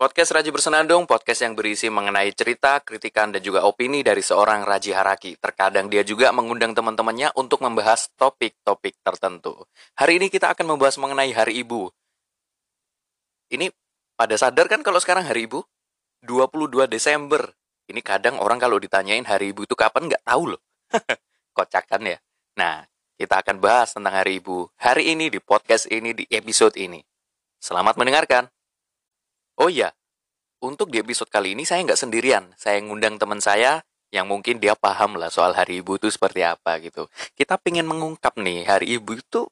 [0.00, 4.96] Podcast Raji Bersenandung, podcast yang berisi mengenai cerita, kritikan, dan juga opini dari seorang Raji
[4.96, 5.36] Haraki.
[5.36, 9.60] Terkadang dia juga mengundang teman-temannya untuk membahas topik-topik tertentu.
[10.00, 11.92] Hari ini kita akan membahas mengenai Hari Ibu.
[13.52, 13.68] Ini
[14.16, 15.60] pada sadar kan kalau sekarang Hari Ibu?
[16.24, 17.52] 22 Desember.
[17.84, 20.64] Ini kadang orang kalau ditanyain Hari Ibu itu kapan nggak tahu loh.
[21.60, 22.16] Kocak kan ya?
[22.56, 22.88] Nah,
[23.20, 24.64] kita akan bahas tentang Hari Ibu.
[24.80, 27.04] Hari ini di podcast ini, di episode ini.
[27.60, 28.48] Selamat mendengarkan.
[29.60, 29.92] Oh iya,
[30.64, 32.48] untuk di episode kali ini saya nggak sendirian.
[32.56, 36.80] Saya ngundang teman saya yang mungkin dia paham lah soal Hari Ibu itu seperti apa
[36.80, 37.12] gitu.
[37.36, 39.44] Kita pengen mengungkap nih Hari Ibu itu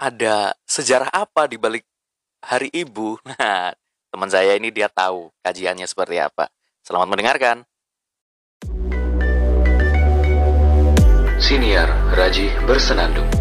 [0.00, 1.84] ada sejarah apa di balik
[2.48, 3.20] Hari Ibu.
[3.36, 3.76] Nah,
[4.08, 6.48] teman saya ini dia tahu kajiannya seperti apa.
[6.80, 7.68] Selamat mendengarkan.
[11.36, 13.39] Siniar Raji Bersenandung.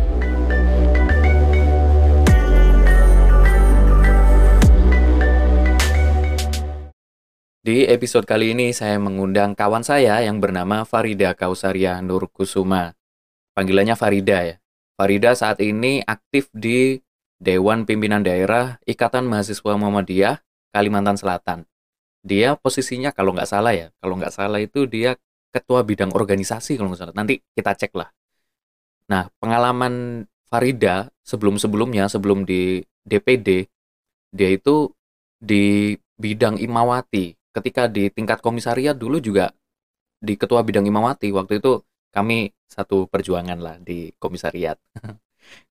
[7.60, 12.96] Di episode kali ini saya mengundang kawan saya yang bernama Farida Kausaria Nur Kusuma.
[13.52, 14.56] Panggilannya Farida ya.
[14.96, 17.04] Farida saat ini aktif di
[17.36, 20.40] Dewan Pimpinan Daerah Ikatan Mahasiswa Muhammadiyah
[20.72, 21.68] Kalimantan Selatan.
[22.24, 25.20] Dia posisinya kalau nggak salah ya, kalau nggak salah itu dia
[25.52, 27.16] ketua bidang organisasi kalau nggak salah.
[27.20, 28.08] Nanti kita cek lah.
[29.12, 33.68] Nah, pengalaman Farida sebelum-sebelumnya, sebelum di DPD,
[34.32, 34.96] dia itu
[35.44, 39.54] di bidang Imawati, ketika di tingkat komisariat dulu juga
[40.20, 44.78] di ketua bidang Imawati waktu itu kami satu perjuangan lah di komisariat.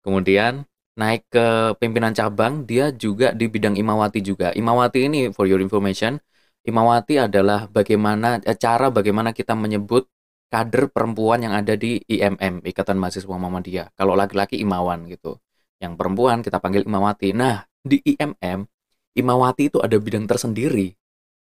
[0.04, 0.66] Kemudian
[0.98, 4.50] naik ke pimpinan cabang, dia juga di bidang Imawati juga.
[4.54, 6.18] Imawati ini for your information,
[6.66, 10.10] Imawati adalah bagaimana eh, cara bagaimana kita menyebut
[10.48, 13.94] kader perempuan yang ada di IMM, Ikatan Mahasiswa Muhammadiyah.
[13.94, 15.38] Kalau laki-laki Imawan gitu.
[15.78, 17.30] Yang perempuan kita panggil Imawati.
[17.36, 18.66] Nah, di IMM
[19.14, 20.94] Imawati itu ada bidang tersendiri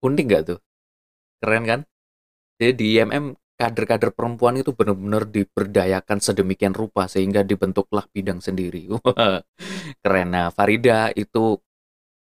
[0.01, 0.59] Unik gak tuh?
[1.41, 1.79] Keren kan?
[2.57, 8.89] Jadi di IMM kader-kader perempuan itu benar-benar diberdayakan sedemikian rupa sehingga dibentuklah bidang sendiri.
[10.01, 10.27] Keren.
[10.33, 11.61] Nah, Farida itu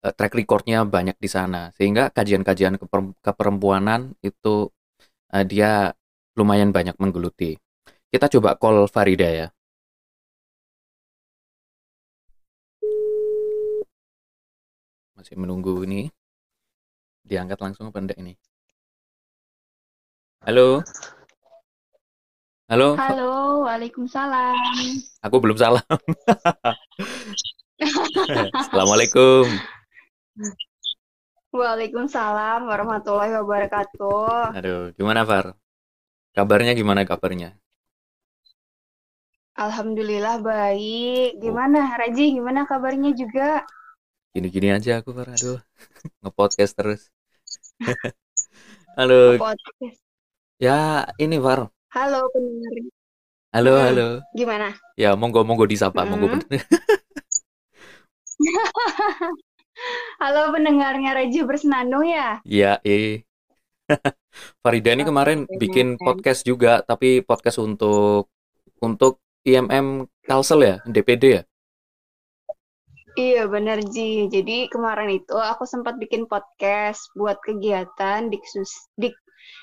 [0.07, 2.79] uh, track recordnya banyak di sana sehingga kajian-kajian
[3.19, 4.71] keperempuanan itu
[5.35, 5.91] uh, dia
[6.39, 7.59] lumayan banyak menggeluti.
[8.11, 9.47] Kita coba call Farida ya.
[15.19, 16.11] Masih menunggu ini
[17.25, 18.37] diangkat langsung apa enggak ini?
[20.45, 20.85] Halo.
[22.69, 22.97] Halo.
[23.01, 24.57] Halo, Waalaikumsalam.
[25.25, 25.85] Aku belum salam.
[28.61, 29.49] Assalamualaikum.
[31.53, 34.57] Waalaikumsalam warahmatullahi wabarakatuh.
[34.57, 35.57] Aduh, gimana Far?
[36.37, 37.57] Kabarnya gimana kabarnya?
[39.55, 41.39] Alhamdulillah baik.
[41.39, 42.37] Gimana Raji?
[42.37, 43.63] Gimana kabarnya juga?
[44.35, 45.31] Gini-gini aja aku Far.
[45.31, 45.63] Aduh,
[46.19, 47.07] ngepodcast terus.
[48.99, 49.39] halo.
[49.39, 50.03] Podcast.
[50.59, 51.71] Ya, ini Far.
[51.95, 52.75] Halo pendengar.
[53.55, 54.09] Halo, hmm, halo.
[54.35, 54.75] Gimana?
[54.99, 56.11] Ya, monggo monggo disapa, hmm.
[56.11, 56.27] monggo.
[60.27, 62.43] halo pendengarnya Reji Bersenandung ya?
[62.43, 63.23] Iya, eh.
[64.67, 68.35] Farida ini kemarin bikin podcast juga, tapi podcast untuk
[68.83, 71.47] untuk IMM Kalsel ya, DPD ya?
[73.15, 74.27] Iya bener Ji.
[74.27, 79.15] Jadi kemarin itu aku sempat bikin podcast buat kegiatan diskusi, dik,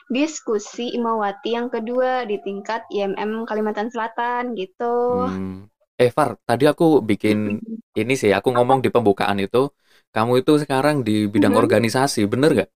[0.07, 5.27] diskusi Imawati yang kedua di tingkat IMM Kalimantan Selatan gitu.
[5.27, 5.67] Hmm.
[5.99, 7.61] Eh Far, tadi aku bikin
[7.93, 9.69] ini sih, aku ngomong di pembukaan itu,
[10.15, 11.61] kamu itu sekarang di bidang hmm.
[11.61, 12.69] organisasi, bener gak?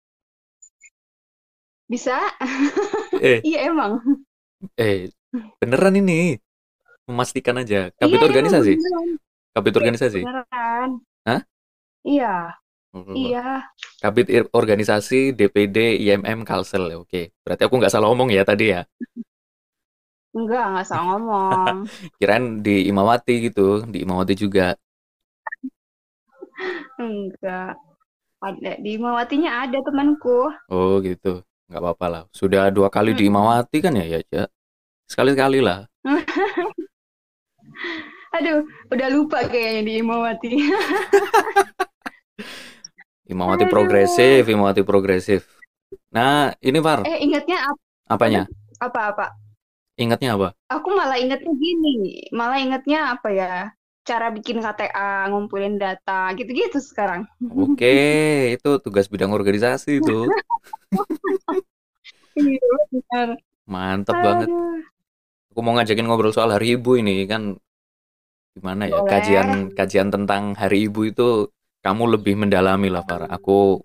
[1.90, 2.19] Bisa.
[3.18, 3.40] Eh.
[3.50, 4.03] iya emang.
[4.75, 5.09] Eh,
[5.58, 6.38] beneran ini.
[7.06, 7.94] Memastikan aja.
[8.02, 8.74] Kamu iya, itu organisasi?
[8.78, 9.25] Beneran.
[9.56, 10.20] Kabit organisasi?
[10.20, 11.00] Beneran.
[11.24, 11.40] Hah?
[12.04, 12.60] Iya.
[12.92, 13.16] Oh.
[13.16, 13.72] Iya.
[14.04, 16.92] Kabit organisasi DPD IMM Kalsel.
[17.00, 17.32] Oke.
[17.48, 18.84] Berarti aku nggak salah ngomong ya tadi ya?
[20.36, 21.88] Enggak, nggak salah ngomong.
[22.20, 24.76] Kirain di Imawati gitu, di Imawati juga.
[27.00, 27.80] Enggak.
[28.44, 30.52] Ada di Imawatinya ada temanku.
[30.68, 31.47] Oh gitu.
[31.72, 32.24] Nggak apa-apa lah.
[32.35, 33.20] Sudah dua kali hmm.
[33.20, 34.52] di Imawati kan ya, ya,
[35.08, 35.88] Sekali-kali lah.
[38.35, 40.52] Aduh, udah lupa kayaknya di Imawati.
[43.32, 43.72] Imawati Aduh.
[43.72, 45.47] progresif, Imawati progresif.
[46.11, 47.08] Nah, ini Far.
[47.08, 47.79] Eh, ingatnya apa?
[48.11, 48.43] Apanya?
[48.84, 49.32] Apa-apa?
[49.96, 50.52] Ingatnya apa?
[50.67, 53.72] Aku malah ingetnya gini, malah ingetnya apa ya?
[54.05, 57.26] Cara bikin KTA, ngumpulin data, gitu-gitu sekarang.
[57.41, 57.96] Oke,
[58.59, 60.28] itu tugas bidang organisasi itu.
[62.35, 62.59] Iya,
[63.64, 64.28] Mantap Aduh.
[64.28, 64.49] banget.
[65.55, 67.55] Aku mau ngajakin ngobrol soal hari ibu ini kan
[68.55, 69.09] gimana ya Boleh.
[69.11, 69.47] kajian
[69.78, 71.28] kajian tentang Hari Ibu itu
[71.85, 73.29] kamu lebih mendalami lah Farah.
[73.37, 73.84] Aku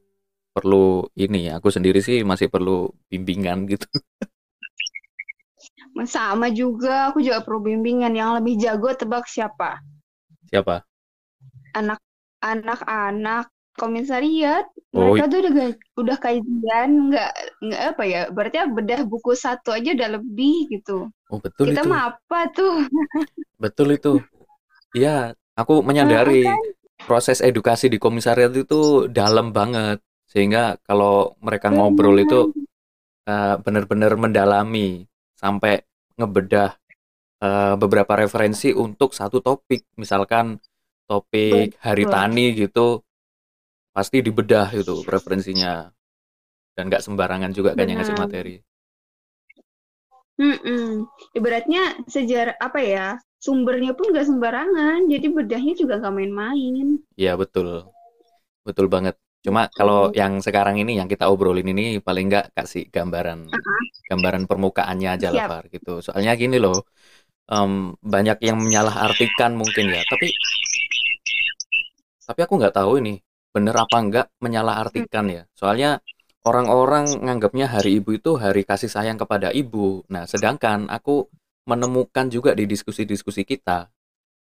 [0.56, 1.58] perlu ini ya.
[1.60, 3.86] Aku sendiri sih masih perlu bimbingan gitu.
[6.14, 8.12] Sama juga, aku juga perlu bimbingan.
[8.20, 9.70] Yang lebih jago tebak siapa?
[10.50, 10.76] Siapa?
[11.78, 12.00] Anak
[12.42, 13.46] anak-anak
[13.78, 14.66] komisariat.
[14.94, 15.68] Oh, Mereka tuh udah
[16.02, 17.30] udah kajian, nggak
[17.62, 18.20] nggak apa ya?
[18.34, 21.06] Berarti bedah buku satu aja udah lebih gitu.
[21.30, 21.88] oh betul Kita itu.
[21.90, 22.74] mah apa tuh?
[23.62, 24.12] Betul itu.
[24.90, 26.58] Iya, aku menyadari kan?
[27.06, 30.02] proses edukasi di komisariat itu dalam banget.
[30.30, 32.50] Sehingga kalau mereka ngobrol itu
[33.26, 35.06] eh, benar-benar mendalami
[35.38, 35.82] sampai
[36.18, 36.70] ngebedah
[37.42, 39.86] eh, beberapa referensi untuk satu topik.
[39.98, 40.58] Misalkan
[41.06, 43.02] topik hari tani gitu,
[43.94, 45.90] pasti dibedah itu referensinya.
[46.74, 48.56] Dan nggak sembarangan juga kan yang ngasih materi.
[50.40, 51.04] Mm-mm.
[51.36, 53.06] Ibaratnya sejarah apa ya?
[53.40, 57.00] Sumbernya pun nggak sembarangan, jadi bedahnya juga nggak main-main.
[57.16, 57.88] Iya, betul.
[58.60, 59.16] Betul banget.
[59.40, 63.82] Cuma kalau yang sekarang ini yang kita obrolin ini paling nggak kasih gambaran Uh-uh.
[64.12, 65.48] gambaran permukaannya aja lah.
[65.48, 66.04] Far gitu.
[66.04, 66.84] Soalnya gini loh,
[67.48, 70.04] em, banyak yang menyalahartikan mungkin ya.
[70.04, 70.28] Tapi
[72.28, 73.16] tapi aku nggak tahu ini
[73.50, 75.42] bener apa nggak menyalahartikan ya.
[75.56, 76.04] Soalnya
[76.44, 80.04] orang-orang nganggapnya hari ibu itu hari kasih sayang kepada ibu.
[80.12, 81.32] Nah, sedangkan aku
[81.70, 83.78] menemukan juga di diskusi-diskusi kita,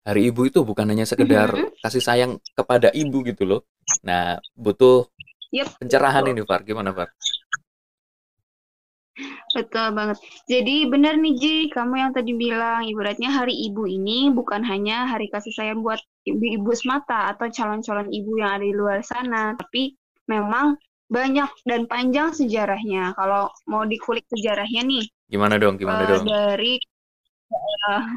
[0.07, 1.81] hari ibu itu bukan hanya sekedar Mhm.
[1.83, 3.61] kasih sayang kepada ibu gitu loh.
[4.07, 5.09] Nah, butuh
[5.51, 6.33] Yep, pencerahan betul.
[6.37, 6.61] ini, Far.
[6.61, 7.09] Gimana, Far?
[9.55, 10.17] Betul banget.
[10.51, 15.31] Jadi benar nih Ji, kamu yang tadi bilang ibaratnya hari ibu ini bukan hanya hari
[15.31, 19.95] kasih sayang buat ibu-ibu semata atau calon-calon ibu yang ada di luar sana, tapi
[20.27, 20.75] memang
[21.07, 23.15] banyak dan panjang sejarahnya.
[23.15, 25.79] Kalau mau dikulik sejarahnya nih, Gimana dong?
[25.79, 26.27] Gimana eh, dong?
[26.27, 26.73] dari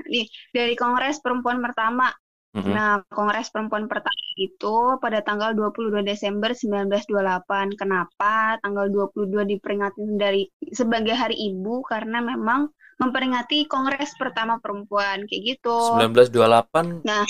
[0.08, 2.08] nih dari Kongres Perempuan pertama
[2.56, 2.72] Mm-mm.
[2.72, 7.76] Nah, Kongres Perempuan pertama itu pada tanggal 22 Desember 1928.
[7.76, 11.84] Kenapa tanggal 22 diperingati dari sebagai Hari Ibu?
[11.84, 15.76] Karena memang memperingati Kongres pertama perempuan kayak gitu.
[16.00, 17.22] 1928 Nah,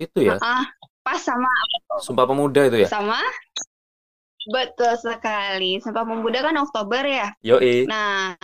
[0.00, 0.66] itu ya, ah,
[1.04, 1.46] pas sama
[2.00, 2.88] Sumpah Pemuda itu ya?
[2.88, 3.20] sama
[4.50, 5.78] betul sekali.
[5.78, 7.28] Sumpah Pemuda kan Oktober ya.
[7.44, 7.86] Yoi.
[7.86, 8.34] Nah,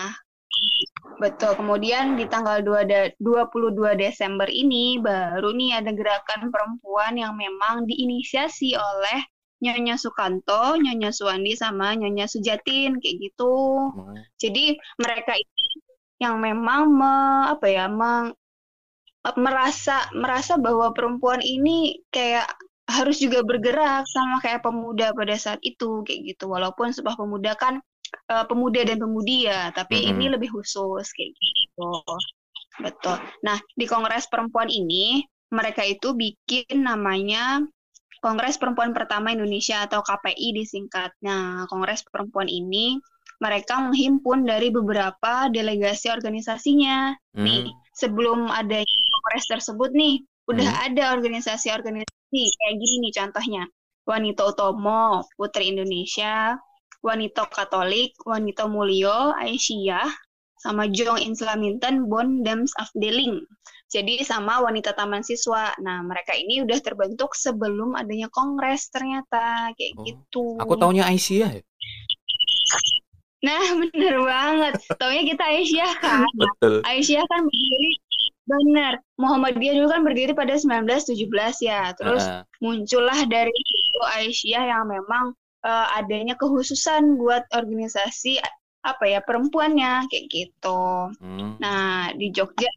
[1.19, 1.53] betul.
[1.59, 7.87] Kemudian di tanggal 2 da- 22 Desember ini baru nih ada gerakan perempuan yang memang
[7.87, 9.21] diinisiasi oleh
[9.59, 13.55] Nyonya Sukanto, Nyonya Suwandi sama Nyonya Sujatin kayak gitu.
[13.91, 14.15] Hmm.
[14.39, 15.67] Jadi mereka ini
[16.23, 18.35] yang memang me- apa ya, meng-
[19.35, 22.47] merasa merasa bahwa perempuan ini kayak
[22.89, 26.49] harus juga bergerak sama kayak pemuda pada saat itu kayak gitu.
[26.49, 30.11] Walaupun sebuah pemuda kan eh, pemuda dan pemudi ya, tapi Mm-mm.
[30.17, 31.93] ini lebih khusus kayak gitu.
[32.79, 33.19] Betul.
[33.43, 37.65] Nah, di Kongres Perempuan ini mereka itu bikin namanya
[38.21, 41.15] Kongres Perempuan Pertama Indonesia atau KPI disingkat.
[41.23, 42.99] Nah, Kongres Perempuan ini
[43.39, 47.15] mereka menghimpun dari beberapa delegasi organisasinya.
[47.39, 47.75] Nih, Hmm.
[47.95, 50.85] sebelum ada kongres tersebut nih, udah Hmm.
[50.91, 53.63] ada organisasi-organisasi kayak gini nih contohnya.
[54.09, 56.59] Wanita Utomo, Putri Indonesia,
[57.03, 60.09] Wanita Katolik, Wanita Mulyo, Aisyah,
[60.59, 63.47] sama Jong Inslaminten, Bon Dems Afdeling.
[63.89, 65.73] Jadi sama Wanita Taman Siswa.
[65.81, 70.45] Nah, mereka ini udah terbentuk sebelum adanya kongres ternyata kayak Oh, gitu.
[70.61, 71.63] Aku taunya Aisyah ya.
[73.47, 74.75] Nah, bener banget.
[74.99, 76.27] Taunya kita Aisyah kan.
[76.43, 76.75] Betul.
[76.85, 77.91] Aisyah kan berdiri
[78.49, 78.93] benar.
[79.21, 81.15] Muhammadiyah dulu kan berdiri pada 1917
[81.65, 81.93] ya.
[81.95, 82.43] Terus Heeh.
[82.61, 85.33] muncullah dari itu Aisyah yang memang
[85.65, 88.39] eh, adanya kekhususan buat organisasi
[88.87, 90.83] apa ya perempuannya kayak gitu.
[91.19, 91.59] Hmm.
[91.59, 92.71] Nah, di Jogja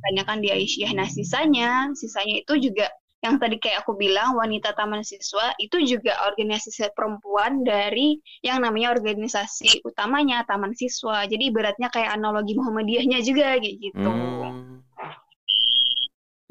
[0.00, 0.94] banyak kan di Aisyah.
[0.94, 2.88] Nah, sisanya, sisanya itu juga
[3.20, 8.96] yang tadi kayak aku bilang wanita taman siswa itu juga organisasi perempuan dari yang namanya
[8.96, 11.28] organisasi utamanya taman siswa.
[11.28, 14.08] Jadi beratnya kayak analogi Muhammadiyahnya juga kayak gitu.
[14.08, 14.80] Hmm.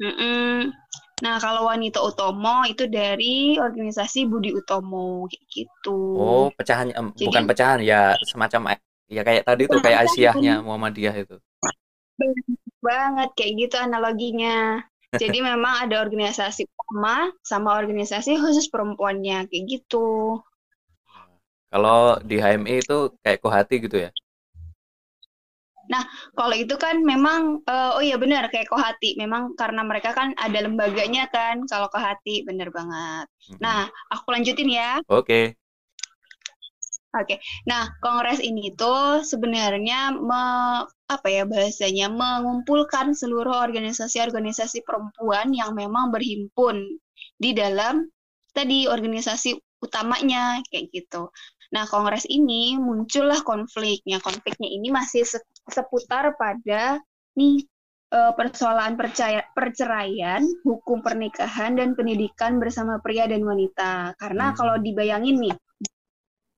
[0.00, 0.72] Mm-mm.
[1.20, 5.98] Nah, kalau wanita Utomo itu dari organisasi Budi Utomo kayak gitu.
[6.16, 8.76] Oh, pecahan em, Jadi- bukan pecahan ya, semacam
[9.10, 10.08] ya kayak tadi tuh kayak.
[10.08, 11.36] Aisyahnya Muhammadiyah itu.
[12.80, 14.80] banget kayak gitu analoginya.
[15.12, 20.40] Jadi memang ada organisasi utama sama organisasi khusus perempuannya kayak gitu.
[21.70, 24.10] Kalau di HMI itu kayak Kohati gitu ya.
[26.38, 29.18] Kalau itu kan memang eh, oh iya benar kayak Kohati.
[29.18, 33.26] Memang karena mereka kan ada lembaganya kan kalau Kohati bener banget.
[33.50, 33.58] Mm-mm.
[33.62, 35.02] Nah, aku lanjutin ya.
[35.10, 35.58] Oke.
[37.10, 37.42] Oke.
[37.66, 46.14] Nah, kongres ini tuh sebenarnya me- apa ya bahasanya mengumpulkan seluruh organisasi-organisasi perempuan yang memang
[46.14, 46.86] berhimpun
[47.34, 48.06] di dalam
[48.54, 51.34] tadi organisasi utamanya kayak gitu.
[51.74, 54.22] Nah, kongres ini muncullah konfliknya.
[54.22, 55.26] Konfliknya ini masih
[55.68, 56.96] seputar pada
[57.36, 57.64] nih
[58.14, 64.14] uh, persoalan percaya, perceraian, hukum pernikahan dan pendidikan bersama pria dan wanita.
[64.18, 64.56] Karena hmm.
[64.58, 65.56] kalau dibayangin nih,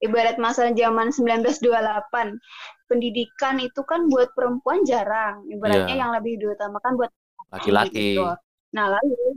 [0.02, 5.46] ibarat masa zaman 1928, pendidikan itu kan buat perempuan jarang.
[5.48, 6.00] Ibaratnya yeah.
[6.02, 7.10] yang lebih diutamakan buat
[7.52, 8.18] laki-laki.
[8.18, 8.26] Gitu.
[8.72, 9.36] Nah, lalu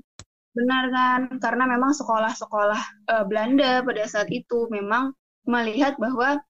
[0.55, 1.21] benar kan?
[1.43, 2.81] Karena memang sekolah-sekolah
[3.11, 5.11] uh, Belanda pada saat itu memang
[5.45, 6.41] melihat bahwa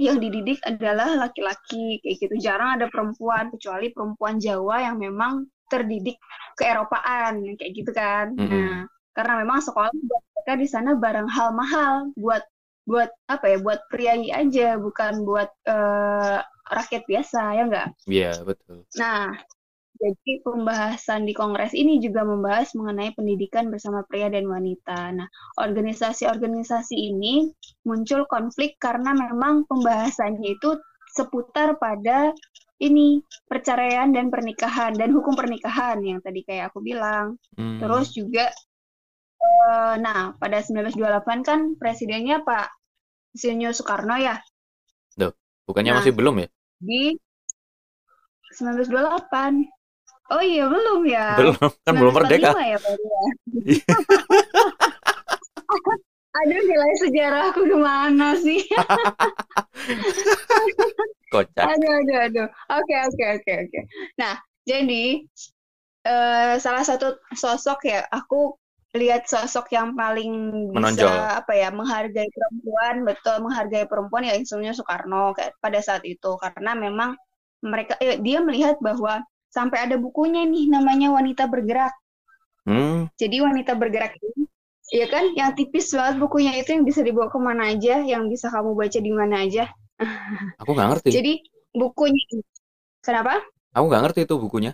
[0.00, 2.34] yang dididik adalah laki-laki kayak gitu.
[2.40, 6.16] Jarang ada perempuan kecuali perempuan Jawa yang memang terdidik
[6.56, 8.34] keeropaan kayak gitu kan.
[8.34, 8.50] Mm -hmm.
[8.50, 8.76] nah
[9.14, 12.40] karena memang sekolah buat mereka di sana barang hal mahal buat
[12.88, 16.40] buat apa ya buat priayi aja bukan buat uh,
[16.70, 18.86] rakyat biasa ya enggak iya yeah, betul.
[18.96, 19.34] Nah
[20.00, 25.12] jadi pembahasan di kongres ini juga membahas mengenai pendidikan bersama pria dan wanita.
[25.12, 25.28] Nah,
[25.60, 27.52] organisasi-organisasi ini
[27.84, 30.80] muncul konflik karena memang pembahasannya itu
[31.12, 32.32] seputar pada
[32.80, 37.36] ini perceraian dan pernikahan dan hukum pernikahan yang tadi kayak aku bilang.
[37.60, 37.76] Hmm.
[37.76, 38.48] Terus juga
[39.68, 42.72] uh, nah pada 1928 kan presidennya Pak
[43.36, 44.40] Insinyur Soekarno ya.
[45.12, 45.36] Duh,
[45.68, 46.48] bukannya nah, masih belum ya?
[46.80, 47.20] Di
[48.56, 49.79] 1928.
[50.30, 51.34] Oh iya belum ya.
[51.34, 52.54] Belum kan belum merdeka.
[52.54, 52.78] Ya, ya.
[56.30, 58.62] Aduh nilai sejarahku ke mana sih?
[61.34, 61.66] Kocak.
[61.66, 62.46] Aduh aduh aduh.
[62.70, 63.80] Oke oke oke oke.
[64.14, 65.26] Nah jadi
[66.06, 68.54] uh, salah satu sosok ya aku
[68.94, 70.30] lihat sosok yang paling
[70.74, 71.06] Menonjol.
[71.06, 76.34] bisa apa ya menghargai perempuan betul menghargai perempuan ya insulnya Soekarno kayak pada saat itu
[76.42, 77.14] karena memang
[77.62, 81.92] mereka eh, dia melihat bahwa sampai ada bukunya nih namanya wanita bergerak.
[82.64, 83.10] Hmm.
[83.18, 84.46] Jadi wanita bergerak ini,
[84.94, 88.46] ya kan, yang tipis banget bukunya itu yang bisa dibawa ke mana aja, yang bisa
[88.48, 89.66] kamu baca di mana aja.
[90.62, 91.08] Aku nggak ngerti.
[91.10, 91.32] Jadi
[91.74, 92.22] bukunya,
[93.02, 93.42] kenapa?
[93.74, 94.72] Aku nggak ngerti itu bukunya.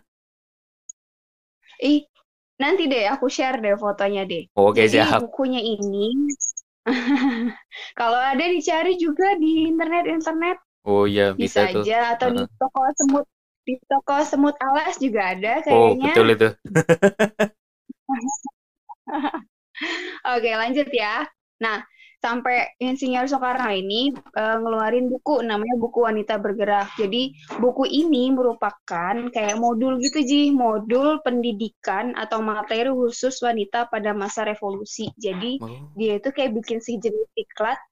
[1.77, 2.09] Ih,
[2.57, 4.49] nanti deh aku share deh fotonya deh.
[4.57, 5.21] Oh, Oke okay, siap.
[5.21, 6.09] bukunya ini,
[8.01, 10.57] kalau ada dicari juga di internet-internet.
[10.89, 12.47] Oh iya bisa, bisa aja atau uh -huh.
[12.49, 13.27] di toko semut
[13.67, 15.75] di toko semut alas juga ada oh, kayaknya.
[15.75, 16.55] Oh, betul itu.
[20.39, 21.27] Oke, lanjut ya.
[21.59, 21.83] Nah,
[22.23, 26.95] sampai Insinyur Soekarno ini uh, ngeluarin buku namanya buku Wanita Bergerak.
[26.95, 34.15] Jadi buku ini merupakan kayak modul gitu Ji, modul pendidikan atau materi khusus wanita pada
[34.15, 35.11] masa revolusi.
[35.19, 35.91] Jadi oh.
[35.99, 37.83] dia itu kayak bikin si jenis iklat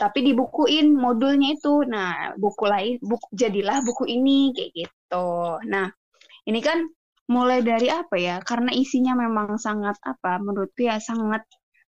[0.00, 1.84] tapi dibukuin modulnya itu.
[1.84, 5.28] Nah, buku lain buku jadilah buku ini kayak gitu.
[5.68, 5.92] Nah,
[6.48, 6.88] ini kan
[7.28, 8.40] mulai dari apa ya?
[8.40, 11.44] Karena isinya memang sangat apa menurutku ya sangat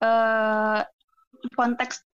[0.02, 0.82] uh,
[1.54, 2.06] konteks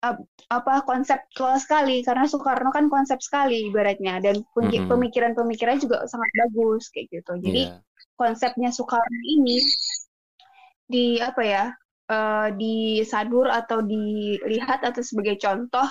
[0.47, 7.07] apa konseptual sekali karena Soekarno kan konsep sekali ibaratnya dan pemikiran-pemikirannya juga sangat bagus kayak
[7.11, 7.33] gitu.
[7.39, 7.79] Jadi yeah.
[8.19, 9.59] konsepnya Soekarno ini
[10.87, 11.63] di apa ya
[12.11, 15.87] uh, disadur atau dilihat atau sebagai contoh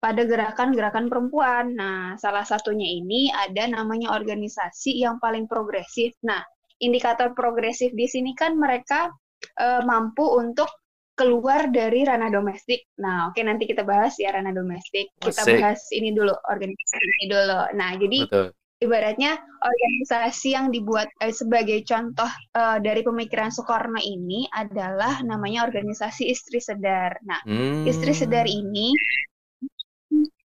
[0.00, 1.72] pada gerakan-gerakan perempuan.
[1.72, 6.12] Nah, salah satunya ini ada namanya organisasi yang paling progresif.
[6.28, 6.44] Nah,
[6.84, 9.08] indikator progresif di sini kan mereka
[9.56, 10.68] uh, mampu untuk
[11.14, 12.84] keluar dari ranah domestik.
[13.00, 15.08] Nah, oke okay, nanti kita bahas ya ranah domestik.
[15.16, 17.60] Kita bahas ini dulu organisasi ini dulu.
[17.72, 24.44] Nah, jadi Betul ibaratnya organisasi yang dibuat eh, sebagai contoh eh, dari pemikiran Soekarno ini
[24.52, 27.16] adalah namanya organisasi Istri Sedar.
[27.24, 27.88] Nah, hmm.
[27.88, 28.92] Istri Sedar ini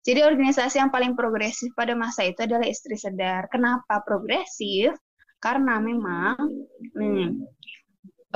[0.04, 3.48] jadi organisasi yang paling progresif pada masa itu adalah Istri Sedar.
[3.48, 4.92] Kenapa progresif?
[5.40, 6.36] Karena memang
[6.92, 7.28] hmm,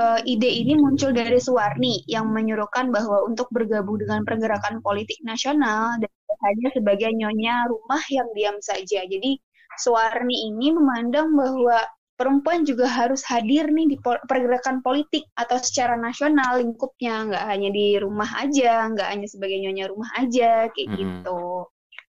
[0.00, 6.00] uh, ide ini muncul dari Suwarni yang menyuruhkan bahwa untuk bergabung dengan pergerakan politik nasional
[6.00, 6.08] dan
[6.48, 9.04] hanya sebagai nyonya rumah yang diam saja.
[9.04, 9.36] Jadi
[9.78, 11.86] Suwarni ini memandang bahwa
[12.18, 17.30] perempuan juga harus hadir nih di pergerakan politik atau secara nasional lingkupnya.
[17.30, 20.98] Nggak hanya di rumah aja nggak hanya sebagai nyonya rumah aja kayak hmm.
[20.98, 21.42] gitu.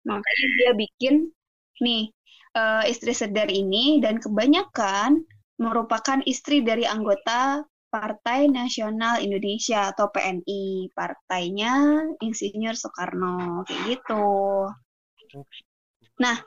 [0.07, 1.15] Makanya dia bikin
[1.83, 2.03] nih
[2.55, 5.27] uh, istri sedar ini dan kebanyakan
[5.59, 14.27] merupakan istri dari anggota Partai Nasional Indonesia atau PNI partainya Insinyur Soekarno kayak gitu.
[16.19, 16.37] Nah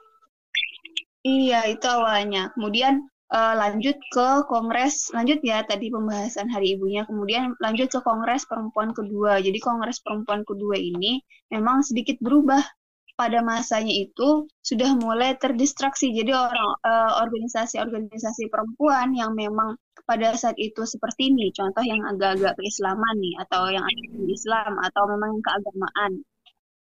[1.21, 2.49] Iya, itu awalnya.
[2.57, 2.95] Kemudian
[3.29, 8.91] uh, lanjut ke kongres, lanjut ya tadi pembahasan Hari Ibunya, kemudian lanjut ke kongres perempuan
[8.97, 9.37] kedua.
[9.45, 11.21] Jadi kongres perempuan kedua ini
[11.53, 12.65] memang sedikit berubah
[13.21, 16.09] pada masanya itu sudah mulai terdistraksi.
[16.17, 19.77] Jadi orang uh, organisasi-organisasi perempuan yang memang
[20.09, 23.85] pada saat itu seperti ini, contoh yang agak-agak keislaman nih, atau yang
[24.25, 26.13] di Islam, atau memang keagamaan,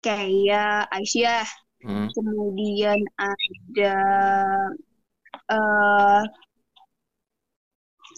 [0.02, 1.46] kayak Aisyah,
[1.80, 2.12] Hmm.
[2.12, 3.96] kemudian ada
[5.50, 6.24] eh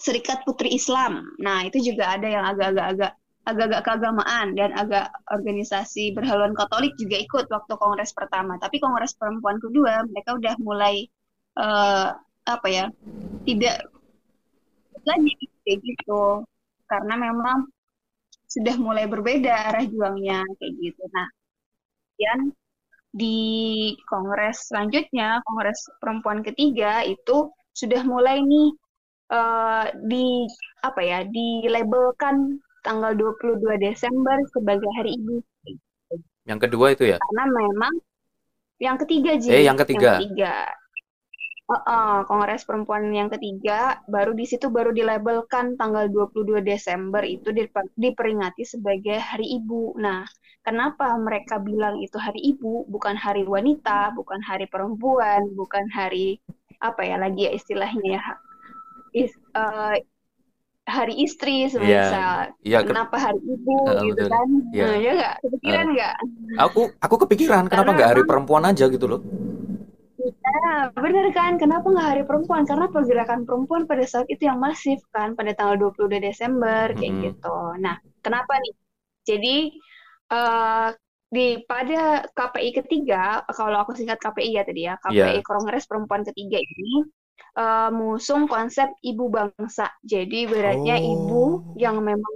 [0.02, 1.22] Serikat Putri Islam.
[1.38, 7.46] Nah, itu juga ada yang agak-agak agak-agak keagamaan dan agak organisasi berhaluan Katolik juga ikut
[7.50, 8.58] waktu kongres pertama.
[8.62, 11.06] Tapi kongres perempuan kedua mereka udah mulai
[11.60, 12.08] eh
[12.46, 12.86] apa ya?
[13.46, 13.76] tidak
[15.06, 15.34] lagi
[15.66, 16.46] kayak gitu.
[16.90, 17.58] Karena memang
[18.54, 21.04] sudah mulai berbeda arah juangnya kayak gitu.
[21.16, 21.28] Nah,
[22.22, 22.40] kemudian
[23.12, 28.70] di kongres selanjutnya, kongres perempuan ketiga itu sudah mulai nih
[29.32, 30.48] eh, di
[30.84, 35.36] apa ya, dilabelkan tanggal 22 Desember sebagai Hari Ibu.
[36.50, 37.18] Yang kedua itu ya?
[37.22, 37.94] Karena memang
[38.82, 40.18] yang ketiga Ji, Eh, yang ketiga.
[40.18, 40.56] Yang ketiga.
[41.72, 47.88] Heeh, Kongres Perempuan yang ketiga baru di situ baru dilabelkan tanggal 22 Desember itu diper-
[47.96, 49.96] diperingati sebagai Hari Ibu.
[49.96, 50.28] Nah,
[50.68, 56.44] kenapa mereka bilang itu Hari Ibu, bukan Hari Wanita, bukan Hari Perempuan, bukan hari
[56.84, 58.22] apa ya lagi ya istilahnya ya
[59.16, 60.04] is, eh,
[60.82, 62.52] Hari Istri semisal.
[62.68, 64.30] Iya, ke- Kenapa Hari Ibu Heeh, gitu betul.
[64.34, 64.48] kan?
[64.76, 64.84] Iya.
[64.84, 65.36] Nah, ya nggak?
[65.40, 66.16] Kepikiran nggak?
[66.60, 69.22] aku aku kepikiran kenapa nggak hari perempuan aja gitu loh.
[70.22, 71.52] Nah, bener kan?
[71.62, 72.64] Kenapa nggak hari perempuan?
[72.70, 77.24] Karena pergerakan perempuan pada saat itu yang masif kan, pada tanggal 22 Desember kayak Mm-mm.
[77.26, 77.56] gitu.
[77.84, 78.74] Nah, kenapa nih?
[79.30, 79.56] Jadi
[80.34, 80.88] eh,
[81.36, 85.44] di pada KPI ketiga, kalau aku singkat KPI ya tadi ya, KPI Iya.
[85.48, 86.92] Kongres Perempuan ketiga ini
[87.62, 89.90] eh, mengusung konsep ibu bangsa.
[90.06, 91.76] Jadi beratnya ibu Oh.
[91.78, 92.34] yang memang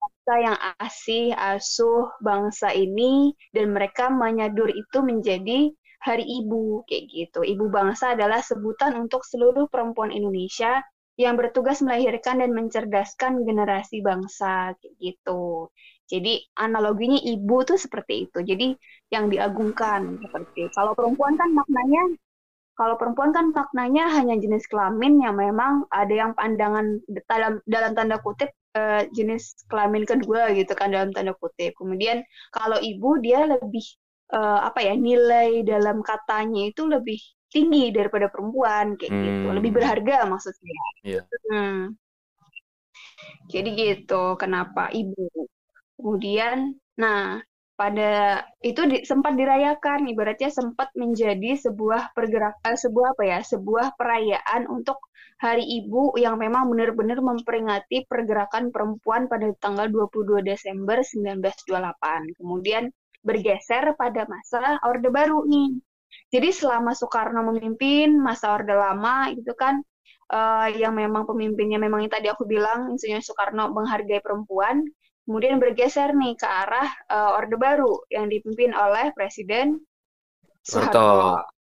[0.00, 5.58] bangsa yang asih, asuh bangsa ini dan mereka menyadur itu menjadi
[6.00, 7.40] Hari Ibu kayak gitu.
[7.44, 10.80] Ibu bangsa adalah sebutan untuk seluruh perempuan Indonesia
[11.20, 15.68] yang bertugas melahirkan dan mencerdaskan generasi bangsa kayak gitu.
[16.08, 18.38] Jadi analoginya ibu tuh seperti itu.
[18.40, 18.72] Jadi
[19.12, 22.16] yang diagungkan seperti kalau perempuan kan maknanya
[22.74, 26.96] kalau perempuan kan maknanya hanya jenis kelamin yang memang ada yang pandangan
[27.28, 31.76] dalam dalam tanda kutip eh, jenis kelamin kedua gitu kan dalam tanda kutip.
[31.76, 33.84] Kemudian kalau ibu dia lebih
[34.36, 37.18] eh, apa ya nilai dalam katanya itu lebih
[37.50, 39.56] tinggi daripada perempuan kayak gitu, Hmm.
[39.58, 40.82] lebih berharga maksudnya.
[41.02, 41.22] Iya.
[41.50, 41.98] Hmm.
[43.52, 45.26] Jadi gitu, kenapa ibu?
[45.98, 47.40] Kemudian, nah
[47.80, 54.68] pada itu di- sempat dirayakan, ibaratnya sempat menjadi sebuah pergerakan, sebuah apa ya, sebuah perayaan
[54.70, 54.98] untuk
[55.40, 62.28] Hari Ibu yang memang benar-benar memperingati pergerakan perempuan pada tanggal 22 Desember 1928.
[62.36, 65.76] Kemudian bergeser pada masa Orde Baru nih.
[66.30, 69.82] Jadi selama Soekarno memimpin masa Orde Lama itu kan
[70.32, 74.86] eh, yang memang pemimpinnya memang yang tadi aku bilang Insinyur Soekarno menghargai perempuan,
[75.26, 79.78] kemudian bergeser nih ke arah eh, Orde Baru yang dipimpin oleh Presiden
[80.64, 80.98] Soeharto.
[80.98, 81.58] Soeharto.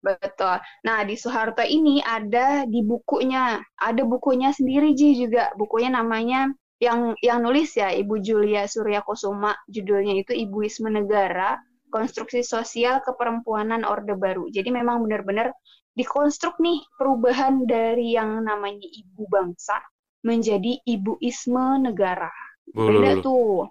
[0.00, 0.56] Betul.
[0.80, 5.52] Nah, di Soeharto ini ada di bukunya, ada bukunya sendiri Ji juga.
[5.60, 6.48] Bukunya namanya
[6.80, 11.60] yang yang nulis ya Ibu Julia Surya Kusuma, judulnya itu Ibuisme Negara,
[11.92, 14.48] Konstruksi Sosial Keperempuanan Orde Baru.
[14.48, 15.52] Jadi memang benar-benar
[15.92, 19.76] dikonstruk nih perubahan dari yang namanya ibu bangsa
[20.24, 22.32] menjadi ibuisme negara.
[22.72, 23.68] Bulu, Beda tuh.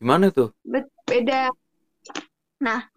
[0.00, 0.48] Gimana tuh?
[1.06, 1.52] Beda.
[2.64, 2.88] Nah,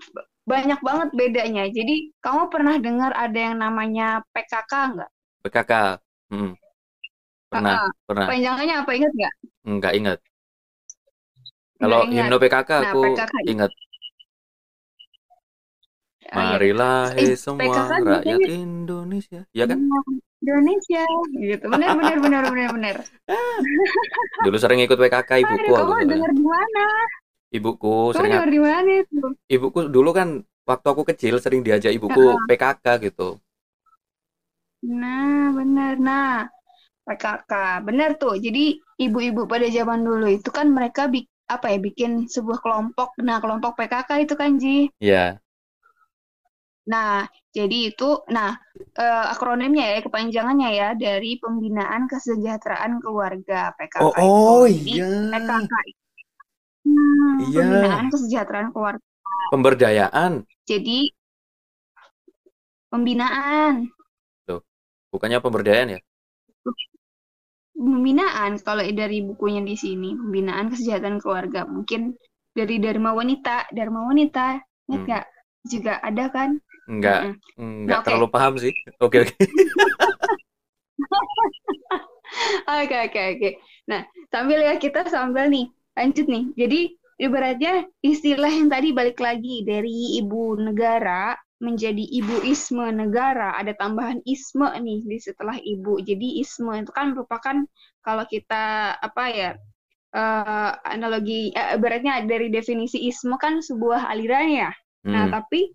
[0.48, 1.68] banyak banget bedanya.
[1.68, 5.12] Jadi, kamu pernah dengar ada yang namanya PKK nggak?
[5.44, 5.74] PKK.
[6.32, 6.54] Hmm.
[7.54, 8.28] Pernah, Ah, pernah.
[8.28, 9.34] Panjangannya apa ingat nggak?
[9.64, 10.20] Enggak ingat.
[11.74, 13.72] Nggak Kalau himne PKK Nah, aku PKK itu- ingat.
[16.26, 16.52] Ah, iya.
[16.58, 19.42] Marilah Eh, hei semua PKK rakyat biasanya- Indonesia.
[19.54, 19.78] Ya kan?
[20.42, 21.04] Indonesia,
[21.38, 21.66] gitu.
[21.70, 22.96] Benar, benar, benar, benar, benar.
[24.46, 26.10] Dulu sering ikut PKK ibuku Aduh, kamu soalnya.
[26.10, 26.86] dengar di mana?
[27.54, 29.22] Ibuku Kamu sering dengar di mana itu?
[29.48, 30.30] ibuku dulu kan
[30.66, 33.38] waktu aku kecil sering diajak ibuku PKK gitu.
[34.84, 35.94] Nah, benar.
[35.96, 36.50] Nah,
[37.04, 37.52] PKK.
[37.88, 38.36] Benar tuh.
[38.40, 43.14] Jadi, ibu-ibu pada zaman dulu itu kan mereka bik apa ya, bikin sebuah kelompok.
[43.22, 44.88] Nah, kelompok PKK itu kan, Ji.
[45.04, 45.44] Ya,
[46.84, 47.24] Nah,
[47.56, 48.60] jadi itu, nah,
[49.00, 54.20] eh, akronimnya ya, kepanjangannya ya, dari Pembinaan Kesejahteraan Keluarga PKK Oh, itu.
[54.20, 55.08] oh iya.
[55.32, 56.04] PKK itu,
[56.84, 57.64] hmm, Iya.
[57.64, 59.06] Pembinaan Kesejahteraan Keluarga.
[59.56, 60.32] Pemberdayaan.
[60.68, 61.00] Jadi,
[62.92, 63.88] pembinaan,
[65.14, 66.00] Bukannya pemberdayaan ya?
[67.74, 71.66] Pembinaan kalau dari bukunya di sini, Pembinaan Kesejahteraan Keluarga.
[71.68, 72.14] Mungkin
[72.54, 75.08] dari Dharma Wanita, Dharma Wanita, ingat Hmm.
[75.10, 75.26] nggak?
[75.64, 76.50] Juga ada kan?
[76.88, 77.20] Enggak,
[77.58, 77.88] Mm-mm.
[77.88, 78.06] enggak Nah, oke.
[78.08, 78.74] terlalu paham sih.
[79.00, 79.34] Oke, oke.
[82.66, 83.50] Oke, oke, oke.
[83.90, 84.02] Nah,
[84.34, 86.44] sambil ya kita sambil nih, lanjut nih.
[86.58, 86.80] Jadi,
[87.22, 94.68] ibaratnya istilah yang tadi balik lagi dari ibu negara menjadi ibuisme negara, ada tambahan isme
[94.68, 96.04] nih di setelah ibu.
[96.04, 97.64] Jadi isme itu kan merupakan
[98.04, 99.52] kalau kita apa ya
[100.12, 104.72] uh, analogi uh, ibaratnya dari definisi isme kan sebuah aliran ya.
[105.08, 105.14] Nah, hmm.
[105.16, 105.72] Nah, tapi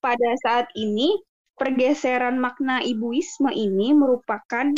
[0.00, 1.12] pada saat ini
[1.60, 4.72] pergeseran makna ibuisme ini merupakan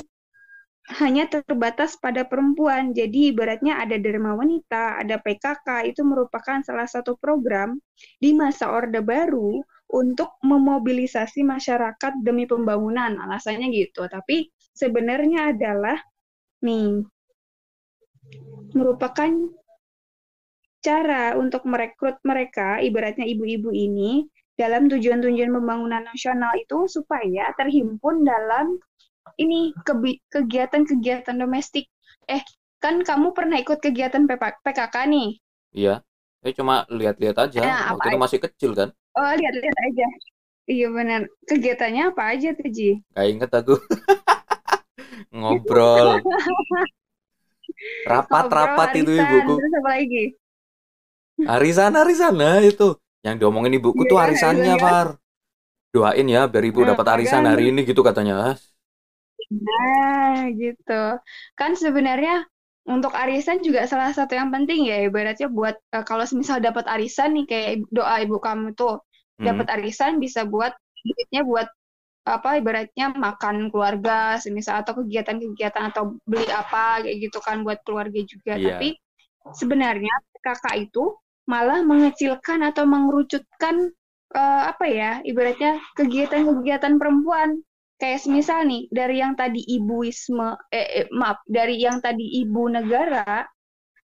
[0.98, 2.90] hanya terbatas pada perempuan.
[2.90, 7.78] Jadi ibaratnya ada Dharma Wanita, ada PKK, itu merupakan salah satu program
[8.18, 13.18] di masa Orde Baru untuk memobilisasi masyarakat demi pembangunan.
[13.18, 14.06] Alasannya gitu.
[14.06, 15.98] Tapi sebenarnya adalah
[16.62, 17.02] nih
[18.72, 19.30] merupakan
[20.80, 24.24] cara untuk merekrut mereka, ibaratnya ibu-ibu ini,
[24.56, 28.76] dalam tujuan-tujuan pembangunan nasional itu supaya terhimpun dalam
[29.40, 29.72] ini
[30.28, 31.88] kegiatan-kegiatan domestik.
[32.28, 32.40] Eh,
[32.80, 35.28] kan kamu pernah ikut kegiatan PKK nih?
[35.76, 35.94] Iya.
[36.40, 37.60] Saya cuma lihat-lihat aja.
[37.60, 38.88] Nah, Waktu itu masih kecil kan?
[39.18, 40.08] Oh, lihat-lihat aja.
[40.70, 41.20] Iya benar.
[41.50, 43.02] Kegiatannya apa aja tuh, Ji?
[43.10, 43.74] Gak inget aku.
[45.36, 46.22] Ngobrol.
[48.06, 49.54] Rapat-rapat itu ibuku.
[49.58, 50.24] Terus apa lagi?
[51.42, 52.34] Arisan, arisan.
[52.38, 52.94] Nah, itu.
[53.26, 55.18] Yang diomongin ibuku tuh iya, arisannya, Far.
[55.90, 58.54] Doain ya biar ibu nah, dapat arisan hari ini gitu katanya.
[59.50, 61.02] Nah, gitu.
[61.58, 62.46] Kan sebenarnya
[62.88, 67.36] untuk arisan juga salah satu yang penting ya ibaratnya buat uh, kalau misal dapat arisan
[67.36, 69.00] nih kayak doa ibu kamu tuh
[69.40, 69.44] hmm.
[69.44, 70.72] dapat arisan bisa buat
[71.04, 71.68] duitnya buat
[72.28, 78.20] apa ibaratnya makan keluarga semisal atau kegiatan-kegiatan atau beli apa kayak gitu kan buat keluarga
[78.28, 78.76] juga yeah.
[78.76, 78.88] tapi
[79.56, 80.12] sebenarnya
[80.44, 81.16] kakak itu
[81.48, 83.90] malah mengecilkan atau mengerucutkan
[84.36, 87.64] uh, apa ya ibaratnya kegiatan-kegiatan perempuan
[88.00, 93.44] kayak semisal nih dari yang tadi ibuisme eh, eh maaf dari yang tadi ibu negara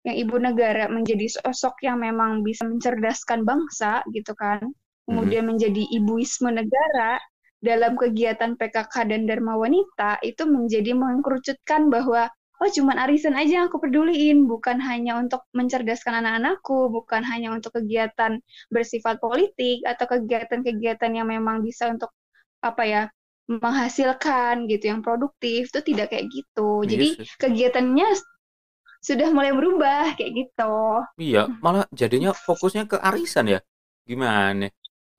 [0.05, 4.61] yang ibu negara menjadi sosok yang memang bisa mencerdaskan bangsa gitu kan
[5.07, 5.49] kemudian mm -hmm.
[5.55, 7.17] menjadi ibuisme negara
[7.63, 12.29] dalam kegiatan PKK dan Dharma Wanita itu menjadi mengkerucutkan bahwa
[12.61, 17.73] oh cuman arisan aja yang aku peduliin bukan hanya untuk mencerdaskan anak-anakku bukan hanya untuk
[17.73, 18.37] kegiatan
[18.69, 22.13] bersifat politik atau kegiatan-kegiatan yang memang bisa untuk
[22.61, 23.01] apa ya
[23.45, 26.81] menghasilkan gitu yang produktif itu tidak kayak gitu.
[26.83, 28.07] Yes, Jadi kegiatannya
[29.05, 30.75] sudah mulai berubah kayak gitu.
[31.21, 33.59] Iya, malah jadinya fokusnya ke arisan ya.
[34.05, 34.65] Gimana?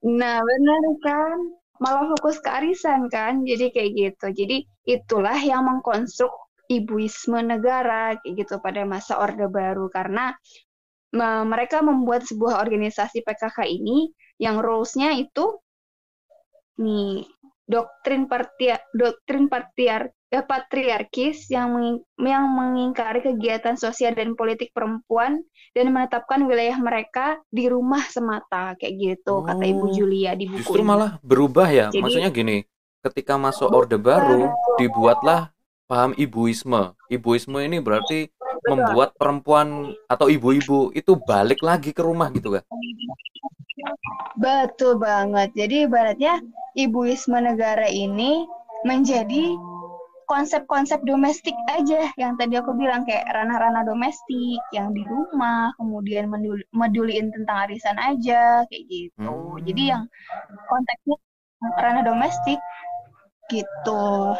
[0.02, 1.38] Nah, benar kan?
[1.78, 3.46] Malah fokus ke arisan kan.
[3.46, 4.26] Jadi kayak gitu.
[4.34, 6.34] Jadi itulah yang mengkonstruk
[6.66, 10.34] ibuisme negara kayak gitu pada masa Orde Baru karena
[11.46, 14.10] mereka membuat sebuah organisasi PKK ini
[14.42, 15.62] yang rules-nya itu
[16.76, 17.24] nih
[17.66, 25.42] doktrin partia, doktrin partiar, eh, patriarkis yang meng, yang mengingkari kegiatan sosial dan politik perempuan
[25.74, 30.62] dan menetapkan wilayah mereka di rumah semata kayak gitu oh, kata Ibu Julia di buku
[30.62, 30.88] Justru ini.
[30.88, 31.86] malah berubah ya.
[31.90, 32.62] Jadi, Maksudnya gini,
[33.02, 34.48] ketika masuk Orde Baru
[34.78, 35.50] dibuatlah
[35.86, 36.94] paham ibuisme.
[37.06, 38.30] Ibuisme ini berarti
[38.66, 42.64] membuat perempuan atau ibu-ibu itu balik lagi ke rumah gitu kan?
[44.36, 45.54] Betul banget.
[45.54, 46.42] Jadi ibaratnya
[46.76, 48.44] ibuisme negara ini
[48.84, 49.56] menjadi
[50.26, 56.26] konsep-konsep domestik aja yang tadi aku bilang kayak ranah-ranah domestik yang di rumah kemudian
[56.74, 59.62] meduliin tentang arisan aja kayak gitu hmm.
[59.62, 60.02] jadi yang
[60.66, 61.16] konteksnya
[61.78, 62.58] ranah domestik
[63.54, 64.34] gitu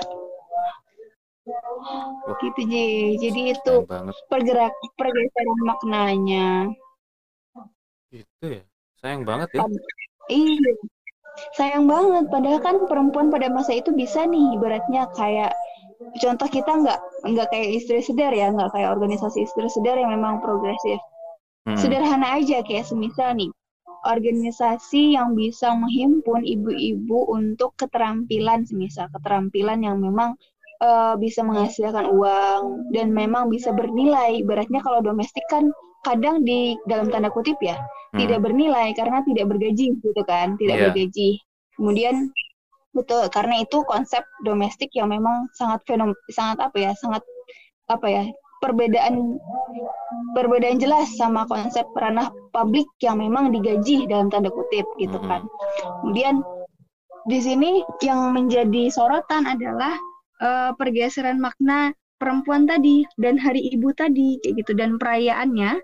[1.47, 2.35] oh.
[2.43, 3.75] gitu jadi jadi itu
[4.31, 6.49] pergerak pergeseran maknanya.
[8.11, 8.63] Gitu ya?
[9.03, 9.63] Sayang banget ya.
[10.31, 10.73] Iya.
[11.55, 12.33] Sayang banget.
[12.33, 15.53] Padahal kan perempuan pada masa itu bisa nih ibaratnya kayak
[16.21, 20.41] contoh kita nggak nggak kayak istri sedar ya nggak kayak organisasi istri sedar yang memang
[20.41, 20.99] progresif.
[21.67, 21.75] Hmm.
[21.75, 23.51] sederhana aja kayak semisal nih
[24.07, 30.39] organisasi yang bisa menghimpun ibu-ibu untuk keterampilan semisal keterampilan yang memang
[30.83, 35.71] uh, bisa menghasilkan uang dan memang bisa bernilai ibaratnya kalau domestik kan
[36.07, 37.75] kadang di dalam tanda kutip ya
[38.15, 38.19] hmm.
[38.23, 40.85] tidak bernilai karena tidak bergaji gitu kan, tidak yeah.
[40.89, 41.31] bergaji.
[41.77, 42.31] Kemudian
[42.97, 47.23] betul karena itu konsep domestik yang memang sangat fenom sangat apa ya, sangat
[47.93, 48.25] apa ya,
[48.65, 49.37] perbedaan
[50.33, 55.45] perbedaan jelas sama konsep ranah publik yang memang digaji dalam tanda kutip gitu kan.
[56.01, 56.41] Kemudian
[57.27, 59.99] di sini yang menjadi sorotan adalah
[60.41, 64.73] uh, pergeseran makna perempuan tadi dan hari ibu tadi kayak gitu.
[64.77, 65.81] Dan perayaannya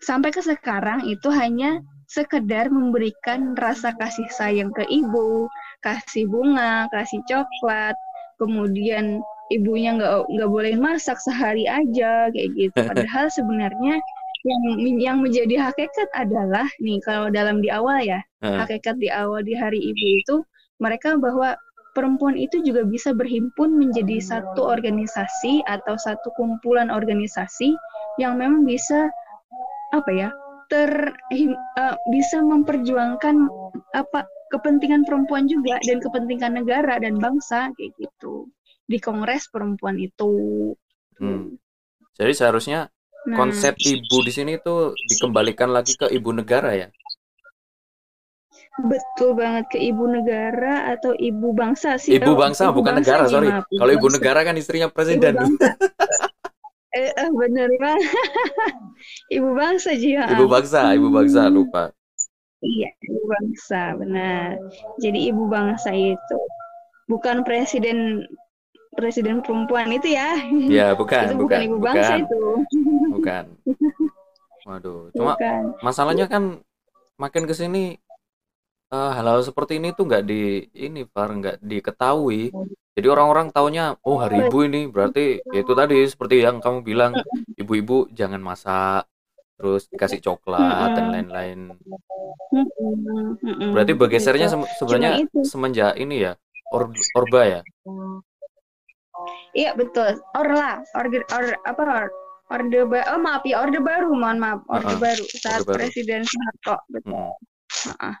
[0.00, 5.50] sampai ke sekarang itu hanya sekedar memberikan rasa kasih sayang ke ibu,
[5.82, 7.96] kasih bunga, kasih coklat,
[8.38, 9.18] kemudian
[9.50, 12.78] ibunya nggak nggak boleh masak sehari aja kayak gitu.
[12.90, 13.98] Padahal sebenarnya
[14.46, 14.62] yang
[15.02, 19.82] yang menjadi hakikat adalah nih kalau dalam di awal ya hakikat di awal di hari
[19.82, 20.36] ibu itu
[20.78, 21.58] mereka bahwa
[21.96, 27.72] perempuan itu juga bisa berhimpun menjadi satu organisasi atau satu kumpulan organisasi
[28.20, 29.08] yang memang bisa
[29.96, 30.28] apa ya
[30.68, 31.16] ter
[31.80, 33.48] uh, bisa memperjuangkan
[33.96, 38.50] apa kepentingan perempuan juga dan kepentingan negara dan bangsa kayak gitu
[38.86, 40.30] di kongres perempuan itu.
[41.18, 41.56] Hmm.
[42.14, 42.92] Jadi seharusnya
[43.26, 46.88] nah, konsep ibu di sini tuh dikembalikan lagi ke ibu negara ya?
[48.76, 52.20] Betul banget ke ibu negara atau ibu bangsa sih.
[52.20, 53.48] Ibu bangsa ibu bukan bangsa negara, sorry.
[53.52, 55.32] Kalau ibu negara kan istrinya presiden.
[56.92, 57.96] eh, eh bener kan?
[59.36, 60.28] ibu bangsa juga.
[60.36, 61.88] Ibu bangsa, ibu bangsa lupa.
[62.60, 64.60] Iya, ibu bangsa, benar.
[65.00, 66.38] Jadi ibu bangsa itu
[67.08, 68.28] bukan presiden
[68.96, 70.36] presiden perempuan itu ya.
[70.68, 72.24] Ya, bukan, itu bukan, bukan ibu bangsa bukan.
[72.24, 72.42] itu.
[73.12, 73.44] Bukan.
[74.68, 75.62] Waduh, cuma bukan.
[75.78, 76.58] masalahnya kan
[77.16, 78.02] makin ke sini
[78.90, 82.52] uh, hal-hal seperti ini tuh nggak di ini par nggak diketahui.
[82.96, 84.88] Jadi orang-orang taunya oh hari ibu ini.
[84.88, 87.12] Berarti ya itu tadi seperti yang kamu bilang
[87.58, 89.04] ibu-ibu jangan masak
[89.56, 91.76] terus dikasih coklat dan lain-lain.
[93.72, 96.32] Berarti bergesernya se sebenarnya semenjak ini ya
[96.72, 97.60] or orba ya.
[99.56, 100.20] Iya betul.
[100.36, 102.06] Orla order or apa or,
[102.52, 104.60] orde baru oh maaf ya orde baru mohon maaf.
[104.68, 107.12] Orde baru saat orde presiden Soeharto betul.
[107.16, 108.12] Hmm.
[108.12, 108.16] Uh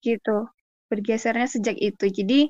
[0.00, 0.38] Gitu.
[0.88, 2.06] Bergesernya sejak itu.
[2.08, 2.40] Jadi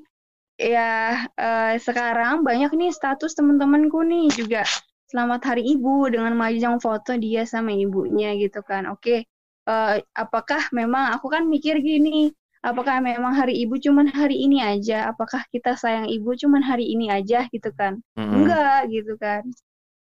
[0.58, 4.62] ya uh, sekarang banyak nih status teman-temanku nih juga.
[5.08, 8.84] Selamat hari ibu dengan majang foto dia sama ibunya gitu kan.
[8.90, 9.18] Oke okay.
[9.70, 12.28] uh, eh, apakah memang aku kan mikir gini
[12.60, 15.08] apakah memang hari ibu cuman hari ini aja?
[15.08, 18.02] Apakah kita sayang ibu cuman hari ini aja gitu kan?
[18.18, 18.34] Mm-hmm.
[18.36, 19.42] enggak gitu kan.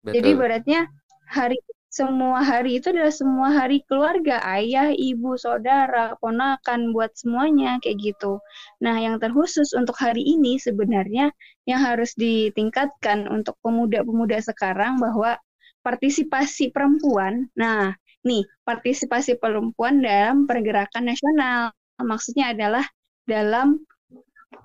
[0.06, 0.22] Betul.
[0.22, 0.80] jadi beratnya
[1.26, 1.58] hari
[1.96, 8.44] semua hari itu adalah semua hari keluarga ayah ibu saudara ponakan buat semuanya kayak gitu
[8.84, 11.32] nah yang terkhusus untuk hari ini sebenarnya
[11.64, 15.40] yang harus ditingkatkan untuk pemuda-pemuda sekarang bahwa
[15.88, 17.96] partisipasi perempuan nah
[18.28, 21.72] nih partisipasi perempuan dalam pergerakan nasional
[22.04, 22.84] maksudnya adalah
[23.24, 23.80] dalam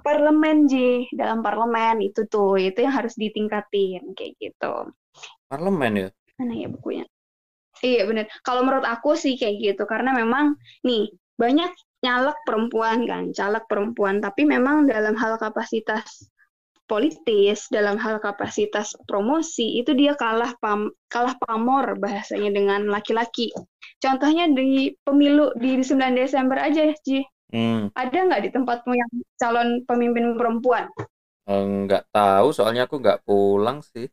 [0.03, 4.95] parlemen Ji, dalam parlemen itu tuh, itu yang harus ditingkatin kayak gitu.
[5.51, 6.09] Parlemen ya?
[6.39, 7.05] Mana ya bukunya?
[7.81, 8.29] Iya benar.
[8.45, 11.09] Kalau menurut aku sih kayak gitu, karena memang nih
[11.41, 11.73] banyak
[12.05, 16.29] nyalek perempuan kan, caleg perempuan, tapi memang dalam hal kapasitas
[16.85, 23.55] politis, dalam hal kapasitas promosi itu dia kalah pam, kalah pamor bahasanya dengan laki-laki.
[24.03, 27.23] Contohnya di pemilu di 9 Desember aja, Ji.
[27.55, 27.95] Hmm.
[27.95, 30.91] Ada nggak di tempatmu yang calon pemimpin perempuan?
[31.47, 34.11] Nggak tahu, soalnya aku nggak pulang sih.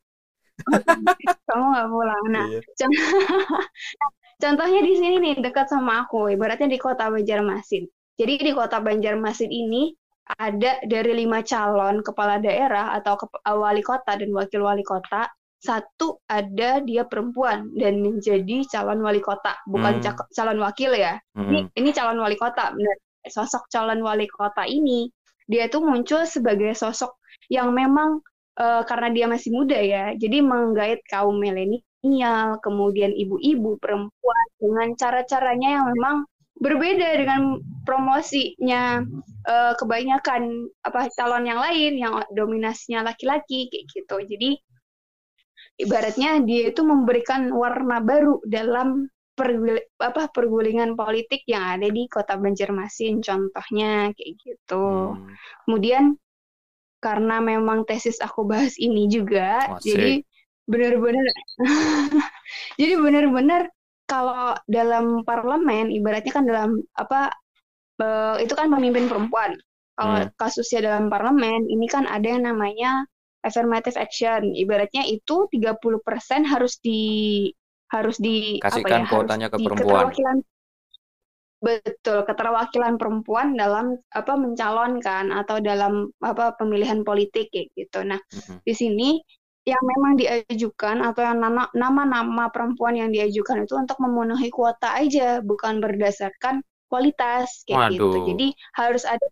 [1.47, 2.25] Kamu nggak pulang.
[2.33, 2.61] Nah, iya.
[4.43, 7.85] contohnya di sini nih dekat sama aku, ibaratnya di kota Banjarmasin.
[8.17, 9.93] Jadi di kota Banjarmasin ini
[10.27, 16.21] ada dari lima calon kepala daerah atau ke, wali kota dan wakil wali kota satu
[16.29, 20.29] ada dia perempuan dan menjadi calon wali kota bukan hmm.
[20.35, 21.47] calon wakil ya hmm.
[21.49, 25.09] ini ini calon wali kota benar sosok calon wali kota ini
[25.47, 27.17] dia itu muncul sebagai sosok
[27.47, 28.19] yang memang
[28.59, 35.69] uh, karena dia masih muda ya jadi menggait kaum milenial kemudian ibu-ibu perempuan dengan cara-caranya
[35.81, 36.17] yang memang
[36.57, 39.05] berbeda dengan promosinya
[39.45, 44.17] uh, kebanyakan apa calon yang lain yang dominasinya laki-laki kayak gitu.
[44.25, 44.49] Jadi
[45.77, 49.05] ibaratnya dia itu memberikan warna baru dalam
[49.37, 55.13] pergul apa pergulingan politik yang ada di kota Banjarmasin contohnya kayak gitu.
[55.13, 55.29] Hmm.
[55.65, 56.17] Kemudian
[56.97, 59.85] karena memang tesis aku bahas ini juga, Masih.
[59.93, 60.13] jadi
[60.67, 61.25] benar-benar
[62.79, 63.61] jadi benar-benar
[64.07, 67.31] kalau dalam parlemen ibaratnya kan dalam apa
[67.99, 69.55] uh, itu kan pemimpin perempuan.
[69.97, 70.31] Kalau hmm.
[70.37, 73.03] kasusnya dalam parlemen ini kan ada yang namanya
[73.43, 74.53] affirmative action.
[74.53, 75.81] Ibaratnya itu 30%
[76.47, 77.01] harus di
[77.87, 80.11] harus di kasihkan apa ya, kuotanya ke perempuan.
[81.67, 88.07] Betul, keterwakilan perempuan dalam apa mencalonkan atau dalam apa pemilihan politik kayak gitu.
[88.07, 88.57] Nah, mm -hmm.
[88.63, 89.09] di sini
[89.67, 91.43] yang memang diajukan atau yang
[91.75, 98.07] nama-nama perempuan yang diajukan itu untuk memenuhi kuota aja, bukan berdasarkan kualitas kayak gitu.
[98.07, 98.15] Waduh.
[98.15, 98.27] gitu.
[98.31, 98.47] Jadi
[98.79, 99.27] harus ada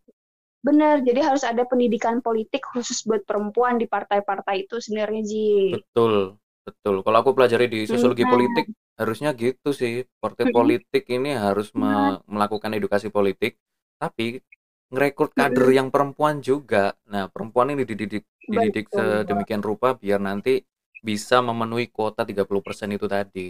[0.60, 5.80] benar, jadi harus ada pendidikan politik khusus buat perempuan di partai-partai itu sebenarnya Ji.
[5.80, 7.06] Betul, betul.
[7.06, 8.34] Kalau aku pelajari di sosiologi hmm.
[8.34, 8.65] politik
[8.97, 10.04] harusnya gitu sih.
[10.17, 13.62] Partai politik ini harus me melakukan edukasi politik,
[14.01, 14.41] tapi
[14.89, 16.97] ngerekrut kader yang perempuan juga.
[17.10, 19.25] Nah, perempuan ini dididik dididik Betul.
[19.25, 20.62] sedemikian rupa biar nanti
[21.06, 23.47] bisa memenuhi kuota 30% itu tadi.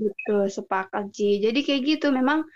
[0.00, 1.44] Betul, sepakat Ji.
[1.44, 2.48] Jadi kayak gitu, memang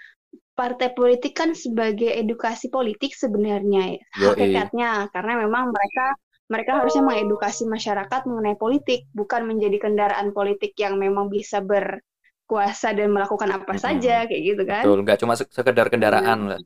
[0.57, 6.17] partai politik kan sebagai edukasi politik sebenarnya ya, hakikatnya karena memang mereka
[6.53, 13.09] mereka harusnya mengedukasi masyarakat mengenai politik, bukan menjadi kendaraan politik yang memang bisa berkuasa dan
[13.15, 13.81] melakukan apa Mm-mm.
[13.81, 14.87] saja kayak gitu kan.
[14.87, 16.61] Betul, nggak cuma se- sekedar kendaraan lah.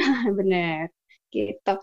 [0.38, 0.88] Bener,
[1.34, 1.74] gitu.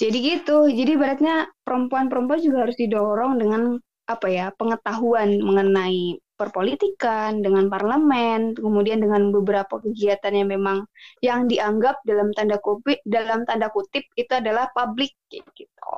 [0.00, 0.58] Jadi gitu.
[0.70, 1.34] Jadi ibaratnya
[1.66, 3.62] perempuan-perempuan juga harus didorong dengan
[4.08, 10.78] apa ya pengetahuan mengenai perpolitikan, dengan parlemen, kemudian dengan beberapa kegiatan yang memang
[11.18, 15.94] yang dianggap dalam tanda kutip dalam tanda kutip itu adalah publik gitu.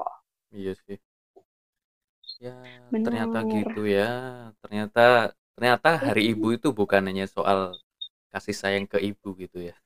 [0.51, 0.99] Iya sih.
[2.41, 2.57] Ya,
[2.89, 3.05] Bener.
[3.05, 4.09] ternyata gitu ya.
[4.65, 7.77] Ternyata ternyata Hari Ibu itu bukan hanya soal
[8.33, 9.77] kasih sayang ke ibu gitu ya.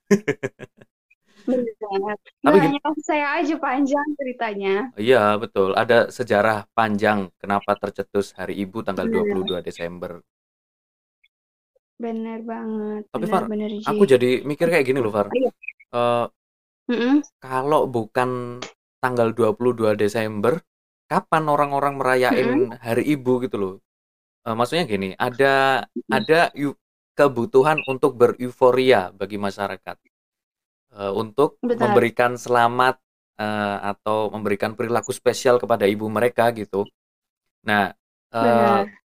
[1.44, 2.16] Bener.
[2.40, 4.74] Tapi gini- hanya kasih saya aja panjang ceritanya.
[4.96, 5.76] Iya, betul.
[5.76, 9.34] Ada sejarah panjang kenapa tercetus Hari Ibu tanggal Bener.
[9.34, 10.20] 22 Desember.
[12.04, 13.02] Bener banget.
[13.08, 13.84] Tapi, Bener, Far, bener, Ji.
[13.88, 15.28] Aku jadi mikir kayak gini loh, Far.
[15.32, 15.50] Iya.
[16.84, 17.24] Mm-mm.
[17.40, 18.60] kalau bukan
[19.00, 20.60] tanggal 22 Desember,
[21.08, 23.74] kapan orang-orang merayain Hari Ibu gitu loh?
[24.44, 26.76] Eh, maksudnya gini, ada ada yu-
[27.16, 29.96] kebutuhan untuk beruforia bagi masyarakat
[30.94, 31.90] Eh, untuk Benar.
[31.90, 33.02] memberikan selamat
[33.34, 36.86] eh, atau memberikan perilaku spesial kepada ibu mereka gitu.
[37.66, 37.90] Nah,
[38.30, 39.03] Benar.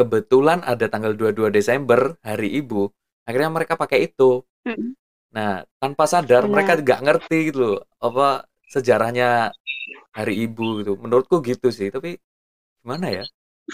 [0.00, 2.88] Kebetulan ada tanggal 22 Desember Hari Ibu,
[3.28, 4.40] akhirnya mereka pakai itu.
[4.64, 4.96] Mm.
[5.36, 6.52] Nah, tanpa sadar Benar.
[6.56, 9.52] mereka nggak ngerti gitu loh, apa sejarahnya
[10.16, 10.92] Hari Ibu gitu.
[10.96, 12.16] Menurutku gitu sih, tapi
[12.80, 13.24] gimana ya?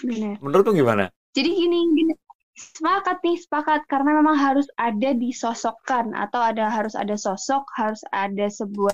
[0.02, 0.42] Benar.
[0.42, 1.04] Menurutmu gimana?
[1.32, 2.12] Jadi gini, gini,
[2.58, 8.50] sepakat nih, sepakat karena memang harus ada disosokkan atau ada harus ada sosok, harus ada
[8.50, 8.92] sebuah.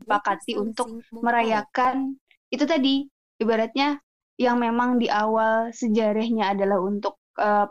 [0.00, 2.14] Sepakati untuk merayakan
[2.52, 3.04] itu tadi
[3.42, 3.98] ibaratnya
[4.36, 7.66] yang memang di awal sejarahnya adalah untuk eh,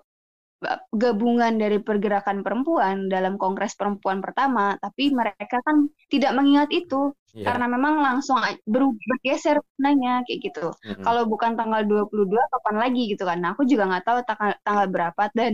[0.95, 7.51] gabungan dari pergerakan perempuan dalam Kongres Perempuan pertama, tapi mereka kan tidak mengingat itu Iya.
[7.51, 10.71] karena memang langsung bergeser nanya kayak gitu.
[10.88, 11.03] Mm-mm.
[11.03, 13.43] Kalau bukan tanggal 22 kapan lagi gitu kan.
[13.43, 15.53] Nah, aku juga nggak tahu tanggal, tanggal berapa dan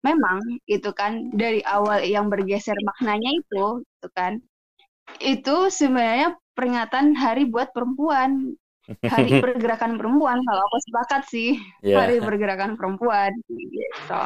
[0.00, 4.40] memang itu kan dari awal yang bergeser maknanya itu gitu kan.
[5.20, 8.58] Itu sebenarnya peringatan hari buat perempuan.
[9.06, 11.50] Hari pergerakan perempuan kalau aku sepakat sih.
[11.86, 14.22] Iya, Hari pergerakan perempuan gitu.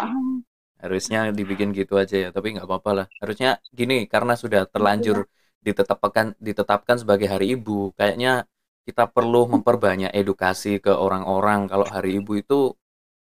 [0.83, 3.07] harusnya dibikin gitu aja ya, tapi nggak apa-apa lah.
[3.23, 5.31] Harusnya gini, karena sudah terlanjur
[5.63, 8.51] ditetapkan ditetapkan sebagai Hari Ibu, kayaknya
[8.83, 12.75] kita perlu memperbanyak edukasi ke orang-orang kalau Hari Ibu itu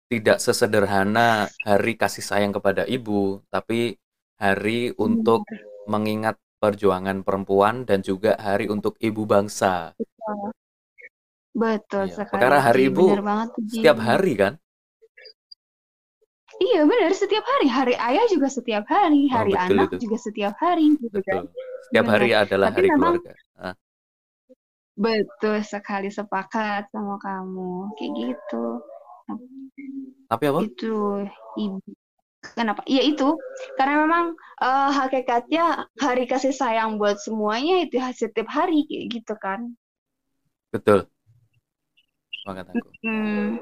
[0.08, 4.00] tidak sesederhana hari kasih sayang kepada ibu, tapi
[4.40, 5.44] hari untuk
[5.84, 9.94] mengingat perjuangan perempuan dan juga hari untuk ibu bangsa.
[11.54, 12.32] Betul Iya, sekali.
[12.34, 13.48] perkara hari ibu banget.
[13.66, 14.52] Setiap hari kan?
[16.58, 17.66] Iya benar setiap hari.
[17.70, 19.30] Hari ayah juga setiap hari.
[19.30, 19.96] Oh, Hari betul anak itu.
[20.06, 21.46] juga setiap hari gitu kan.
[21.46, 21.54] Betul.
[21.86, 22.14] Setiap Benar.
[22.18, 23.32] hari adalah Tapi hari memang- keluarga.
[23.56, 23.74] Ah,
[24.98, 27.94] Betul sekali sepakat sama kamu.
[27.94, 28.64] Kayak gitu.
[30.26, 30.58] Tapi apa?
[30.66, 31.22] Itu
[31.54, 31.78] ibu.
[32.38, 32.86] Kenapa?
[32.86, 33.34] Iya itu.
[33.74, 34.24] Karena memang
[34.62, 39.74] eh, hakikatnya hari kasih sayang buat semuanya itu setiap hari gitu kan.
[40.70, 41.08] Betul.
[42.42, 42.88] Sepakat aku.
[43.02, 43.58] Hmm.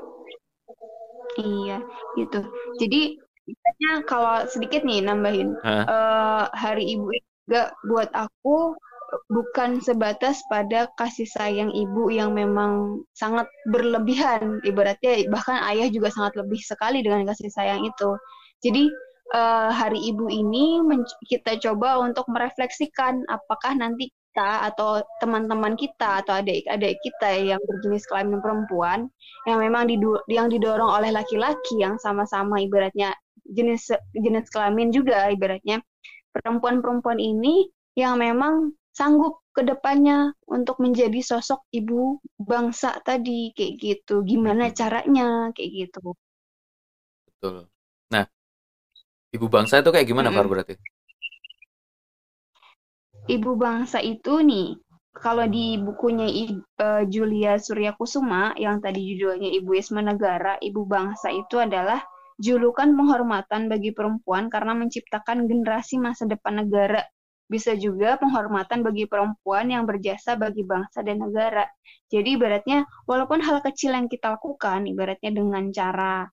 [1.37, 1.85] Iya,
[2.17, 2.41] gitu.
[2.81, 5.85] Jadi misalnya kalau sedikit nih nambahin, Hah?
[5.85, 7.09] eh, hari ibu
[7.47, 8.75] juga buat aku
[9.31, 14.59] bukan sebatas pada kasih sayang ibu yang memang sangat berlebihan.
[14.67, 18.11] Ibaratnya bahkan ayah juga sangat lebih sekali dengan kasih sayang itu.
[18.64, 18.88] Jadi
[19.35, 20.81] eh, hari ibu ini
[21.27, 28.05] kita coba untuk merefleksikan apakah nanti kita atau teman-teman kita atau adik-adik kita yang berjenis
[28.05, 29.09] kelamin perempuan
[29.49, 29.88] yang memang
[30.29, 33.16] yang didorong oleh laki-laki yang sama-sama ibaratnya
[33.49, 35.81] jenis jenis kelamin juga ibaratnya
[36.37, 44.20] perempuan-perempuan ini yang memang sanggup ke depannya untuk menjadi sosok ibu bangsa tadi kayak gitu.
[44.20, 46.12] Gimana caranya kayak gitu.
[47.24, 47.68] Betul.
[49.37, 50.51] Ibu bangsa itu kayak gimana, Far, Mm-mm.
[50.51, 50.74] berarti?
[53.37, 54.68] Ibu bangsa itu nih
[55.24, 60.82] kalau di bukunya I- eh, Julia Surya Kusuma yang tadi judulnya Ibu Isma Negara, Ibu
[60.95, 62.01] Bangsa itu adalah
[62.47, 67.03] julukan penghormatan bagi perempuan karena menciptakan generasi masa depan negara.
[67.53, 71.64] Bisa juga penghormatan bagi perempuan yang berjasa bagi bangsa dan negara.
[72.12, 72.78] Jadi ibaratnya
[73.11, 76.26] walaupun hal kecil yang kita lakukan, ibaratnya dengan cara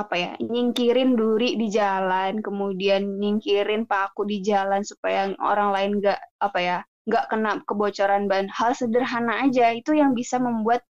[0.00, 5.20] apa ya nyingkirin duri di jalan kemudian nyingkirin paku di jalan supaya
[5.52, 6.78] orang lain nggak apa ya
[7.08, 10.82] nggak kena kebocoran bahan hal sederhana aja itu yang bisa membuat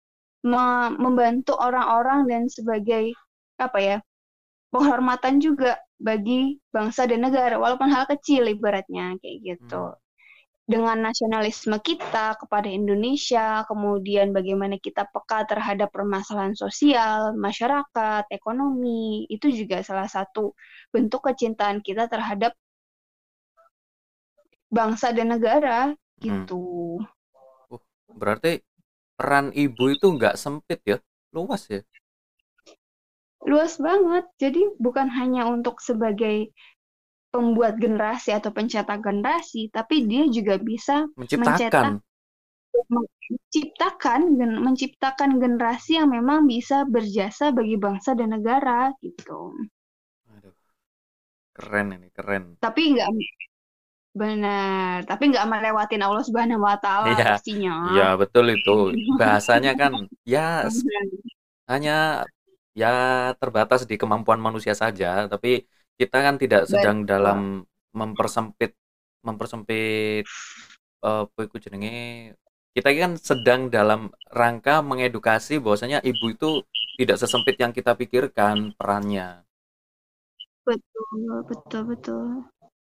[0.52, 3.04] me- membantu orang-orang dan sebagai
[3.60, 3.96] apa ya
[4.74, 5.72] penghormatan juga
[6.08, 6.40] bagi
[6.74, 10.03] bangsa dan negara walaupun hal kecil ibaratnya kayak gitu Hmm.
[10.64, 19.52] Dengan nasionalisme kita kepada Indonesia, kemudian bagaimana kita peka terhadap permasalahan sosial, masyarakat, ekonomi, itu
[19.52, 20.56] juga salah satu
[20.88, 22.56] bentuk kecintaan kita terhadap
[24.72, 25.92] bangsa dan negara
[26.24, 26.96] gitu.
[28.08, 28.64] Berarti
[29.20, 30.96] peran ibu itu nggak sempit ya,
[31.36, 31.84] luas ya.
[33.44, 34.24] Luas banget.
[34.40, 36.56] Jadi bukan hanya untuk sebagai
[37.34, 41.86] pembuat generasi atau pencetak generasi, tapi dia juga bisa Menciptakan.
[42.94, 49.40] menciptakan gen- menciptakan generasi yang memang bisa berjasa bagi bangsa dan negara gitu.
[50.36, 50.54] Aduh.
[51.56, 52.44] Keren ini, keren.
[52.62, 53.08] Tapi nggak
[54.14, 57.24] benar, tapi nggak melewatin Allah Subhanahu Wa Taala Iya.
[57.26, 57.74] pastinya.
[57.96, 58.70] Ya, betul itu.
[59.18, 59.92] Bahasanya kan
[60.32, 60.38] ya
[61.70, 61.92] hanya
[62.80, 62.86] ya
[63.40, 65.48] terbatas di kemampuan manusia saja, tapi
[66.00, 67.10] kita kan tidak sedang Betul.
[67.12, 67.38] dalam
[67.94, 68.70] mempersempit
[69.26, 70.24] mempersempit
[71.06, 72.34] eh iku jenenge
[72.74, 76.50] kita kan sedang dalam rangka mengedukasi bahwasanya ibu itu
[76.98, 79.46] tidak sesempit yang kita pikirkan perannya.
[80.66, 82.24] Betul, betul, betul.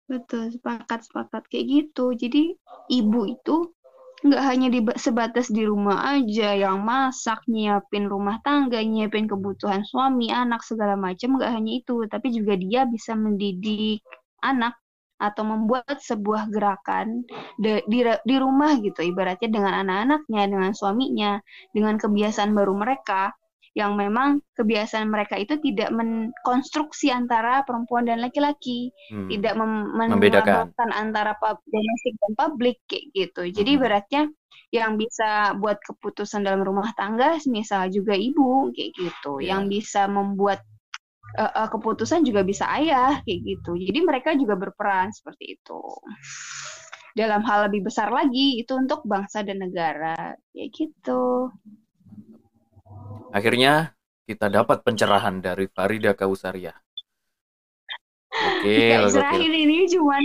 [0.06, 2.14] Betul, sepakat, sepakat kayak gitu.
[2.14, 2.54] Jadi
[2.94, 3.74] ibu itu
[4.28, 10.28] nggak hanya di, sebatas di rumah aja yang masak, nyiapin rumah tangga, nyiapin kebutuhan suami,
[10.30, 14.02] anak segala macam, nggak hanya itu, tapi juga dia bisa mendidik
[14.42, 14.74] anak
[15.16, 17.24] atau membuat sebuah gerakan
[17.56, 21.40] de- di, di rumah gitu, ibaratnya dengan anak-anaknya, dengan suaminya,
[21.72, 23.32] dengan kebiasaan baru mereka
[23.76, 29.28] yang memang kebiasaan mereka itu tidak menkonstruksi antara perempuan dan laki-laki, Hmm.
[29.28, 30.72] tidak mem- Membedakan.
[30.96, 33.52] antara pub- domestik dan publik kayak gitu.
[33.52, 33.78] Jadi Mhm.
[33.78, 34.22] ibaratnya
[34.72, 39.54] yang bisa buat keputusan dalam rumah tangga, misal juga ibu kayak gitu, Ya.
[39.54, 40.64] yang bisa membuat
[41.36, 43.76] eh, eh, keputusan juga bisa ayah kayak gitu.
[43.76, 45.82] Jadi mereka juga berperan seperti itu.
[47.12, 50.16] Dalam hal lebih besar lagi itu untuk bangsa dan negara
[50.54, 51.52] kayak gitu.
[53.30, 53.92] Akhirnya
[54.26, 56.74] kita dapat pencerahan dari Farida Kausaria.
[58.36, 59.16] Oke, Guys, oke.
[59.16, 60.24] terakhir ini cuman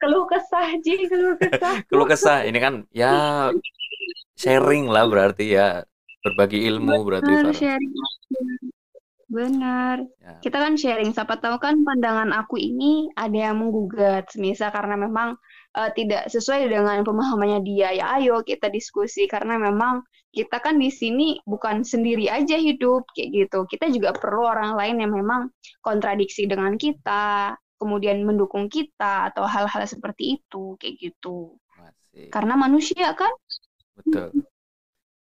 [0.00, 1.74] keluh kesah aja, keluh kesah.
[1.88, 3.48] Keluh kesah ini kan ya
[4.38, 5.82] sharing lah berarti ya
[6.24, 7.56] berbagi ilmu berarti Benar, Farah.
[7.56, 7.92] sharing.
[9.28, 9.96] Benar.
[10.22, 10.32] Ya.
[10.40, 15.34] Kita kan sharing, siapa tahu kan pandangan aku ini ada yang menggugat, misal karena memang
[15.74, 17.90] eh, tidak sesuai dengan pemahamannya dia.
[17.92, 23.30] Ya ayo kita diskusi karena memang kita kan di sini bukan sendiri aja hidup kayak
[23.30, 23.58] gitu.
[23.70, 29.86] Kita juga perlu orang lain yang memang kontradiksi dengan kita, kemudian mendukung kita atau hal-hal
[29.86, 31.54] seperti itu kayak gitu.
[31.78, 32.34] Masih.
[32.34, 33.30] Karena manusia kan
[33.94, 34.42] Betul.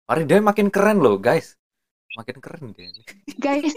[0.09, 1.53] Farida makin keren loh, guys.
[2.17, 2.89] Makin keren dia.
[3.37, 3.75] guys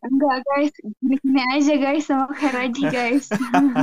[0.00, 3.24] enggak guys gini-gini aja guys sama kayak Raji guys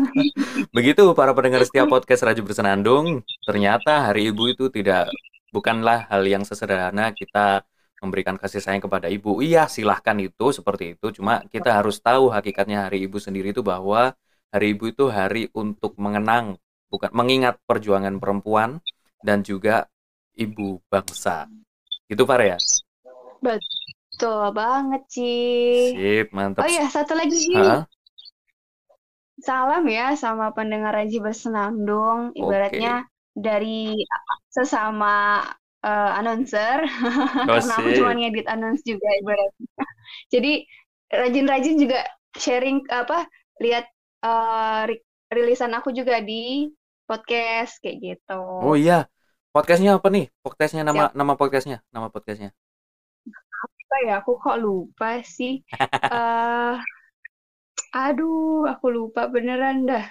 [0.76, 5.14] Begitu para pendengar setiap podcast Raju Bersenandung, ternyata Hari Ibu itu tidak
[5.56, 7.64] bukanlah hal yang sesederhana kita
[8.04, 9.42] memberikan kasih sayang kepada ibu.
[9.42, 11.10] Iya, silahkan itu seperti itu.
[11.18, 14.14] Cuma kita harus tahu hakikatnya Hari Ibu sendiri itu bahwa
[14.54, 16.62] Hari Ibu itu hari untuk mengenang,
[16.94, 18.80] bukan mengingat perjuangan perempuan
[19.26, 19.90] dan juga
[20.38, 21.50] ibu bangsa.
[22.08, 22.56] Gitu, Far ya?
[23.42, 26.66] betul banget sih Sip, mantap.
[26.66, 27.86] oh iya satu lagi Hah?
[29.38, 33.06] salam ya sama pendengar Raji Bersenandung ibaratnya
[33.38, 33.94] dari
[34.50, 35.46] sesama
[35.86, 36.82] eh, announcer.
[37.48, 39.86] Karena aku cuma ngedit announce juga ibaratnya.
[40.34, 40.66] Jadi
[41.14, 42.02] rajin-rajin juga
[42.34, 43.30] sharing apa
[43.62, 43.86] lihat
[44.90, 46.68] ri- rilisan aku juga di
[47.06, 48.42] podcast kayak gitu.
[48.42, 49.06] Oh iya.
[49.54, 50.28] Podcastnya apa nih?
[50.44, 52.52] Podcastnya nama nama podcastnya, nama podcastnya.
[53.88, 54.14] apa ya?
[54.20, 55.62] Aku kok lupa sih.
[56.18, 56.76] Eh
[57.96, 60.06] aduh aku lupa beneran dah.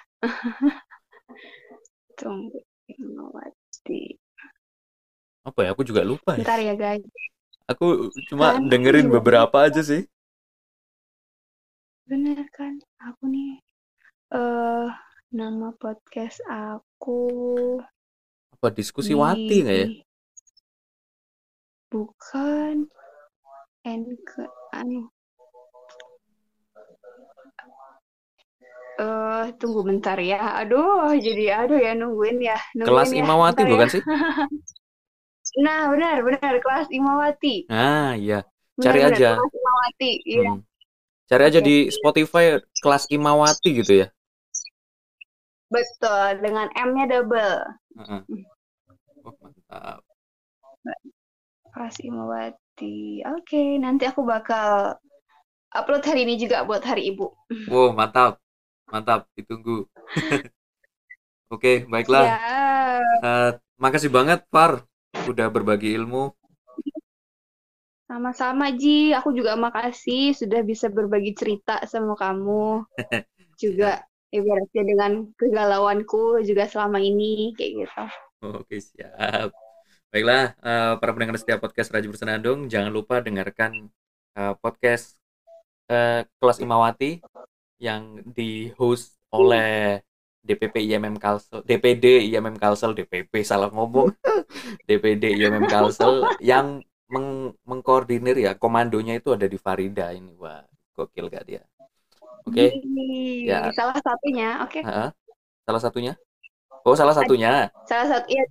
[2.16, 2.56] Tunggu
[2.94, 4.14] Mawati
[5.46, 5.68] Apa ya?
[5.74, 6.42] Aku juga lupa ya.
[6.42, 7.02] bentar ya guys
[7.66, 10.06] Aku cuma Kan, dengerin beberapa aja sih.
[12.06, 13.58] bener kan aku nih
[14.30, 14.88] eh
[15.34, 17.18] nama podcast aku
[18.54, 19.88] Apa diskusi di Wati nggak ya?
[21.90, 22.86] bukan
[23.82, 25.10] Anchor anu
[28.96, 33.66] eh tunggu bentar ya aduh jadi aduh ya nungguin ya Kelas nungguin ya Imawati bentar
[33.68, 33.72] ya.
[33.72, 34.02] bukan sih?
[35.56, 36.54] Nah, benar, benar.
[36.60, 37.64] Kelas Imawati.
[37.72, 38.44] Ah, iya.
[38.76, 39.30] Benar, Cari benar, aja.
[39.40, 40.12] Kelas Imawati.
[40.28, 40.50] Iya.
[40.52, 40.60] Hmm.
[41.26, 42.44] Cari aja di Spotify
[42.84, 44.06] kelas Imawati gitu ya.
[45.72, 47.56] Betul, dengan M-nya double.
[47.98, 48.20] Heeh.
[49.26, 50.00] Oh, mantap.
[51.72, 53.24] Kelas Imawati.
[53.26, 54.94] Oke, nanti aku bakal
[55.74, 57.32] upload hari ini juga buat hari ibu.
[57.66, 58.38] Wow, mantap.
[58.92, 59.86] Mantap, ditunggu.
[61.54, 62.26] Oke, baiklah.
[62.26, 62.38] Ya,
[63.26, 63.50] Eh,
[63.82, 64.84] makasih banget, Far,
[65.30, 66.34] udah berbagi ilmu.
[68.06, 69.10] sama-sama Ji.
[69.18, 72.86] Aku juga makasih sudah bisa berbagi cerita sama kamu.
[73.62, 78.04] Juga ibaratnya dengan kegalauanku juga selama ini kayak gitu.
[78.44, 79.48] Oke, siap.
[80.12, 83.88] Baiklah, eh, para pendengar setiap podcast Raja Bersenandung, jangan lupa dengarkan
[84.36, 85.16] eh, podcast
[85.88, 87.20] eh, Kelas Imawati
[87.80, 90.00] yang di-host oleh
[90.46, 94.14] DPP IMM Kalsel, DPD IMM Kalsel, DPP salah ngomong,
[94.88, 100.62] DPD IMM Kalsel yang meng- mengkoordinir ya, komandonya itu ada di Farida ini, wah,
[100.96, 101.62] gokil gak dia?
[102.46, 103.72] Oke, Ih, ya.
[103.76, 104.80] Salah satunya, oke.
[104.84, 105.08] Heeh.
[105.66, 106.12] salah satunya?
[106.86, 107.70] Oh, salah satunya.
[107.88, 108.44] Salah satu iya,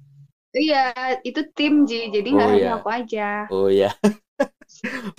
[0.63, 0.83] iya
[1.29, 1.99] itu tim Ji.
[2.15, 2.75] Jadi nggak Oh, hanya iya.
[2.79, 3.23] aku aja.
[3.49, 3.89] Oh ya.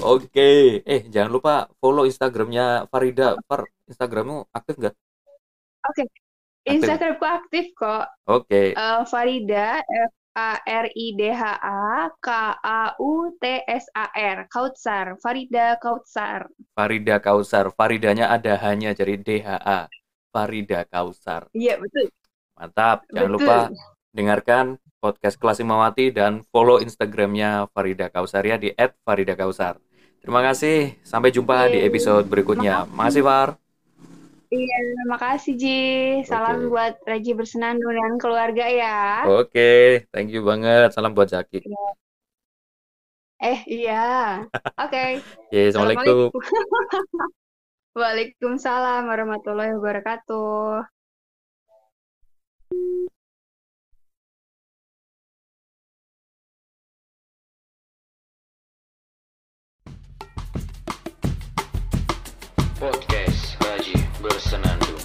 [0.03, 0.81] Oke.
[0.85, 3.37] Eh, jangan lupa follow Instagramnya Farida.
[3.49, 4.95] Far, Instagrammu aktif nggak?
[5.87, 6.07] Aktif.
[6.67, 8.07] Instagramku aktif kok.
[8.27, 8.75] Oke.
[8.75, 12.29] Eh, Farida F A R I D H A K
[12.61, 17.71] A U T S A R Kautsar Farida Kautsar Farida Kausar.
[17.73, 19.89] Faridanya ada hanya jadi DHA.
[20.35, 21.49] Farida Kausar.
[21.57, 22.13] iya betul
[22.57, 23.05] Mantap.
[23.13, 23.37] Jangan Betul.
[23.37, 23.59] lupa
[24.17, 24.65] dengarkan
[25.07, 29.79] podcast Kelas Imawati dan follow Instagramnya Farida Kausar ya di @faridakausar.
[30.19, 30.99] Terima kasih.
[31.01, 31.87] Sampai jumpa di Yeay.
[31.87, 32.83] episode berikutnya.
[32.91, 33.49] Makasih, Far.
[34.47, 35.79] iya makasih Ji
[36.23, 36.71] salam Oke.
[36.71, 40.91] buat Raji bersenandung dan keluarga ya Oke, thank you banget.
[40.91, 41.63] Salam buat Zaki.
[43.37, 44.41] eh iya
[44.87, 45.05] oke
[45.53, 46.31] Yeay, Assalamualaikum.
[47.99, 50.87] Waalaikumsalam warahmatullahi wabarakatuh
[62.77, 64.96] Podcast Haji Bersenandung.